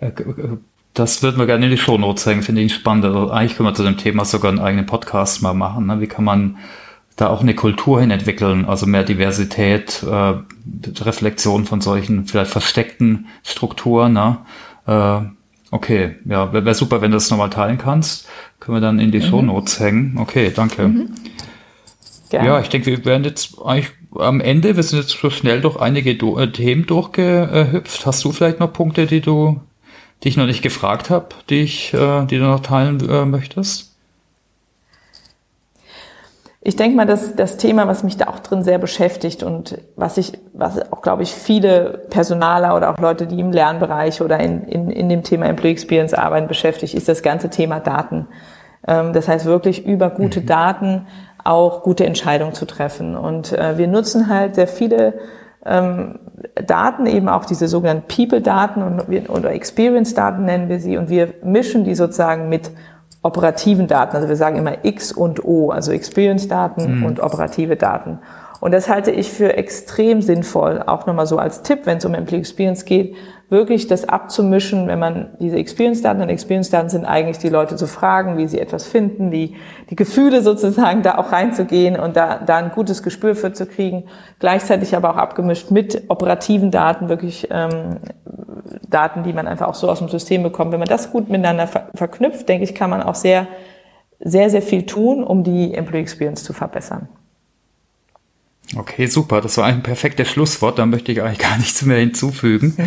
Äh, 0.00 0.10
das 0.94 1.22
würden 1.22 1.38
wir 1.38 1.46
gerne 1.46 1.64
in 1.64 1.70
die 1.70 1.78
Shownotes 1.78 2.26
hängen, 2.26 2.42
finde 2.42 2.60
ich 2.60 2.74
spannend. 2.74 3.04
Also 3.04 3.30
eigentlich 3.30 3.56
können 3.56 3.68
wir 3.68 3.74
zu 3.74 3.82
dem 3.82 3.96
Thema 3.96 4.24
sogar 4.24 4.50
einen 4.50 4.60
eigenen 4.60 4.86
Podcast 4.86 5.42
mal 5.42 5.54
machen. 5.54 5.86
Ne? 5.86 6.00
Wie 6.00 6.06
kann 6.06 6.24
man 6.24 6.58
da 7.16 7.28
auch 7.28 7.40
eine 7.40 7.54
Kultur 7.54 8.00
hin 8.00 8.10
entwickeln, 8.10 8.64
also 8.64 8.86
mehr 8.86 9.04
Diversität, 9.04 10.02
äh, 10.02 10.34
Reflexion 11.02 11.66
von 11.66 11.80
solchen 11.80 12.26
vielleicht 12.26 12.50
versteckten 12.50 13.26
Strukturen. 13.42 14.14
Ne? 14.14 14.38
Äh, 14.86 15.20
okay, 15.70 16.16
ja, 16.24 16.52
wäre 16.52 16.64
wär 16.64 16.74
super, 16.74 17.00
wenn 17.00 17.10
du 17.10 17.16
das 17.16 17.30
nochmal 17.30 17.50
teilen 17.50 17.78
kannst. 17.78 18.28
Können 18.60 18.76
wir 18.76 18.80
dann 18.80 18.98
in 18.98 19.12
die 19.12 19.18
mhm. 19.18 19.24
Shownotes 19.24 19.80
hängen. 19.80 20.16
Okay, 20.18 20.52
danke. 20.54 20.88
Mhm. 20.88 21.14
Ja, 22.30 22.60
ich 22.60 22.70
denke, 22.70 22.86
wir 22.86 23.04
werden 23.04 23.24
jetzt 23.24 23.58
eigentlich 23.62 23.90
am 24.18 24.40
Ende, 24.40 24.76
wir 24.76 24.82
sind 24.82 25.00
jetzt 25.00 25.18
so 25.20 25.30
schnell 25.30 25.60
durch 25.60 25.76
einige 25.80 26.14
Do 26.16 26.38
äh, 26.38 26.50
Themen 26.50 26.86
durchgehüpft. 26.86 28.06
Hast 28.06 28.24
du 28.24 28.32
vielleicht 28.32 28.60
noch 28.60 28.72
Punkte, 28.72 29.06
die 29.06 29.20
du, 29.20 29.60
die 30.22 30.28
ich 30.28 30.36
noch 30.36 30.46
nicht 30.46 30.62
gefragt 30.62 31.10
habe, 31.10 31.28
die 31.50 31.62
ich, 31.62 31.94
äh, 31.94 32.24
die 32.26 32.38
du 32.38 32.44
noch 32.44 32.60
teilen 32.60 33.08
äh, 33.08 33.24
möchtest? 33.24 33.92
Ich 36.64 36.76
denke 36.76 36.96
mal, 36.96 37.06
dass 37.06 37.34
das 37.34 37.56
Thema, 37.56 37.88
was 37.88 38.04
mich 38.04 38.16
da 38.16 38.28
auch 38.28 38.38
drin 38.38 38.62
sehr 38.62 38.78
beschäftigt 38.78 39.42
und 39.42 39.78
was 39.96 40.16
ich, 40.16 40.32
was 40.52 40.92
auch, 40.92 41.02
glaube 41.02 41.24
ich, 41.24 41.32
viele 41.32 42.04
Personaler 42.08 42.76
oder 42.76 42.90
auch 42.90 42.98
Leute, 42.98 43.26
die 43.26 43.40
im 43.40 43.50
Lernbereich 43.50 44.22
oder 44.22 44.38
in, 44.38 44.62
in, 44.68 44.88
in 44.88 45.08
dem 45.08 45.24
Thema 45.24 45.46
Employee 45.46 45.72
Experience 45.72 46.14
arbeiten, 46.14 46.46
beschäftigt, 46.46 46.94
ist 46.94 47.08
das 47.08 47.22
ganze 47.22 47.50
Thema 47.50 47.80
Daten. 47.80 48.28
Ähm, 48.86 49.12
das 49.12 49.26
heißt 49.26 49.44
wirklich 49.44 49.84
über 49.86 50.10
gute 50.10 50.40
mhm. 50.40 50.46
Daten 50.46 51.06
auch 51.44 51.82
gute 51.82 52.04
Entscheidungen 52.04 52.54
zu 52.54 52.66
treffen. 52.66 53.16
Und 53.16 53.52
äh, 53.52 53.78
wir 53.78 53.88
nutzen 53.88 54.28
halt 54.28 54.54
sehr 54.54 54.68
viele 54.68 55.14
ähm, 55.64 56.18
Daten, 56.66 57.06
eben 57.06 57.28
auch 57.28 57.44
diese 57.44 57.68
sogenannten 57.68 58.08
People-Daten 58.08 58.82
und, 58.82 59.30
oder 59.30 59.52
Experience-Daten 59.52 60.44
nennen 60.44 60.68
wir 60.68 60.80
sie, 60.80 60.96
und 60.96 61.08
wir 61.08 61.34
mischen 61.42 61.84
die 61.84 61.94
sozusagen 61.94 62.48
mit 62.48 62.70
operativen 63.22 63.86
Daten. 63.86 64.16
Also 64.16 64.28
wir 64.28 64.36
sagen 64.36 64.56
immer 64.56 64.84
X 64.84 65.12
und 65.12 65.44
O, 65.44 65.70
also 65.70 65.92
Experience-Daten 65.92 66.98
mhm. 66.98 67.06
und 67.06 67.20
operative 67.20 67.76
Daten. 67.76 68.18
Und 68.62 68.70
das 68.70 68.88
halte 68.88 69.10
ich 69.10 69.28
für 69.28 69.56
extrem 69.56 70.22
sinnvoll, 70.22 70.84
auch 70.86 71.06
nochmal 71.06 71.26
so 71.26 71.36
als 71.36 71.62
Tipp, 71.62 71.80
wenn 71.82 71.98
es 71.98 72.04
um 72.04 72.14
Employee 72.14 72.38
Experience 72.38 72.84
geht, 72.84 73.16
wirklich 73.48 73.88
das 73.88 74.08
abzumischen, 74.08 74.86
wenn 74.86 75.00
man 75.00 75.30
diese 75.40 75.56
Experience-Daten 75.56 76.22
und 76.22 76.28
Experience-Daten 76.28 76.88
sind 76.88 77.04
eigentlich 77.04 77.38
die 77.38 77.48
Leute 77.48 77.74
zu 77.74 77.88
fragen, 77.88 78.36
wie 78.36 78.46
sie 78.46 78.60
etwas 78.60 78.86
finden, 78.86 79.32
die, 79.32 79.56
die 79.90 79.96
Gefühle 79.96 80.42
sozusagen 80.42 81.02
da 81.02 81.18
auch 81.18 81.32
reinzugehen 81.32 81.98
und 81.98 82.14
da, 82.14 82.38
da 82.38 82.58
ein 82.58 82.70
gutes 82.70 83.02
Gespür 83.02 83.34
für 83.34 83.52
zu 83.52 83.66
kriegen. 83.66 84.04
Gleichzeitig 84.38 84.94
aber 84.94 85.10
auch 85.10 85.16
abgemischt 85.16 85.72
mit 85.72 86.04
operativen 86.06 86.70
Daten, 86.70 87.08
wirklich 87.08 87.48
ähm, 87.50 87.96
Daten, 88.88 89.24
die 89.24 89.32
man 89.32 89.48
einfach 89.48 89.66
auch 89.66 89.74
so 89.74 89.90
aus 89.90 89.98
dem 89.98 90.08
System 90.08 90.44
bekommt. 90.44 90.70
Wenn 90.70 90.78
man 90.78 90.88
das 90.88 91.10
gut 91.10 91.28
miteinander 91.28 91.66
ver 91.66 91.88
verknüpft, 91.96 92.48
denke 92.48 92.62
ich, 92.62 92.76
kann 92.76 92.90
man 92.90 93.02
auch 93.02 93.16
sehr, 93.16 93.48
sehr, 94.20 94.50
sehr 94.50 94.62
viel 94.62 94.86
tun, 94.86 95.24
um 95.24 95.42
die 95.42 95.74
Employee 95.74 96.02
Experience 96.02 96.44
zu 96.44 96.52
verbessern. 96.52 97.08
Okay, 98.74 99.06
super. 99.06 99.40
Das 99.40 99.58
war 99.58 99.66
ein 99.66 99.82
perfektes 99.82 100.28
Schlusswort. 100.28 100.78
Da 100.78 100.86
möchte 100.86 101.12
ich 101.12 101.22
eigentlich 101.22 101.38
gar 101.38 101.58
nichts 101.58 101.82
mehr 101.82 101.98
hinzufügen. 101.98 102.76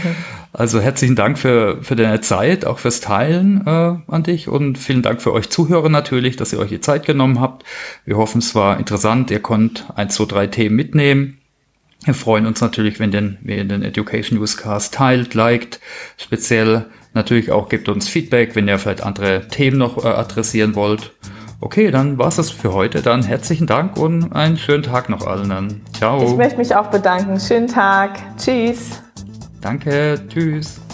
Also 0.58 0.80
herzlichen 0.80 1.18
Dank 1.18 1.38
für, 1.38 1.84
für 1.84 1.98
deine 1.98 2.22
Zeit, 2.22 2.64
auch 2.64 2.80
fürs 2.80 3.02
Teilen 3.02 3.68
äh, 3.68 3.98
an 4.08 4.24
dich 4.24 4.48
und 4.48 4.78
vielen 4.78 5.02
Dank 5.02 5.22
für 5.22 5.34
euch 5.34 5.50
Zuhörer 5.50 5.90
natürlich, 5.90 6.38
dass 6.38 6.54
ihr 6.54 6.60
euch 6.60 6.70
die 6.70 6.80
Zeit 6.80 7.06
genommen 7.06 7.42
habt. 7.42 7.66
Wir 8.06 8.16
hoffen, 8.16 8.40
es 8.40 8.56
war 8.56 8.80
interessant. 8.80 9.32
Ihr 9.32 9.42
konnt 9.42 9.86
ein, 9.96 10.10
zwei, 10.10 10.24
drei 10.24 10.48
Themen 10.48 10.78
mitnehmen. 10.78 11.40
Wir 12.06 12.14
freuen 12.14 12.46
uns 12.46 12.62
natürlich, 12.62 13.02
wenn 13.02 13.12
den, 13.12 13.38
wenn 13.42 13.58
ihr 13.58 13.66
den 13.66 13.84
Education 13.84 14.40
Newscast 14.40 14.94
teilt, 14.94 15.34
liked. 15.34 15.82
Speziell 16.16 16.86
natürlich 17.14 17.52
auch 17.52 17.68
gebt 17.68 17.90
uns 17.90 18.08
Feedback, 18.08 18.56
wenn 18.56 18.70
ihr 18.70 18.80
vielleicht 18.80 19.04
andere 19.04 19.50
Themen 19.50 19.78
noch 19.78 20.06
äh, 20.06 20.08
adressieren 20.08 20.76
wollt. 20.76 21.12
Okay, 21.62 21.90
dann 21.90 22.18
war 22.18 22.28
es 22.28 22.36
das 22.36 22.50
für 22.50 22.74
heute. 22.74 23.02
Dann 23.02 23.24
herzlichen 23.24 23.68
Dank 23.68 23.98
und 23.98 24.34
einen 24.34 24.58
schönen 24.58 24.84
Tag 24.84 25.10
noch 25.10 25.26
allen. 25.26 25.82
Ciao. 25.94 26.24
Ich 26.24 26.36
möchte 26.36 26.58
mich 26.58 26.76
auch 26.76 26.88
bedanken. 26.88 27.40
Schönen 27.40 27.68
Tag. 27.68 28.20
Tschüss. 28.38 29.02
Danke. 29.62 30.22
Tschüss. 30.28 30.85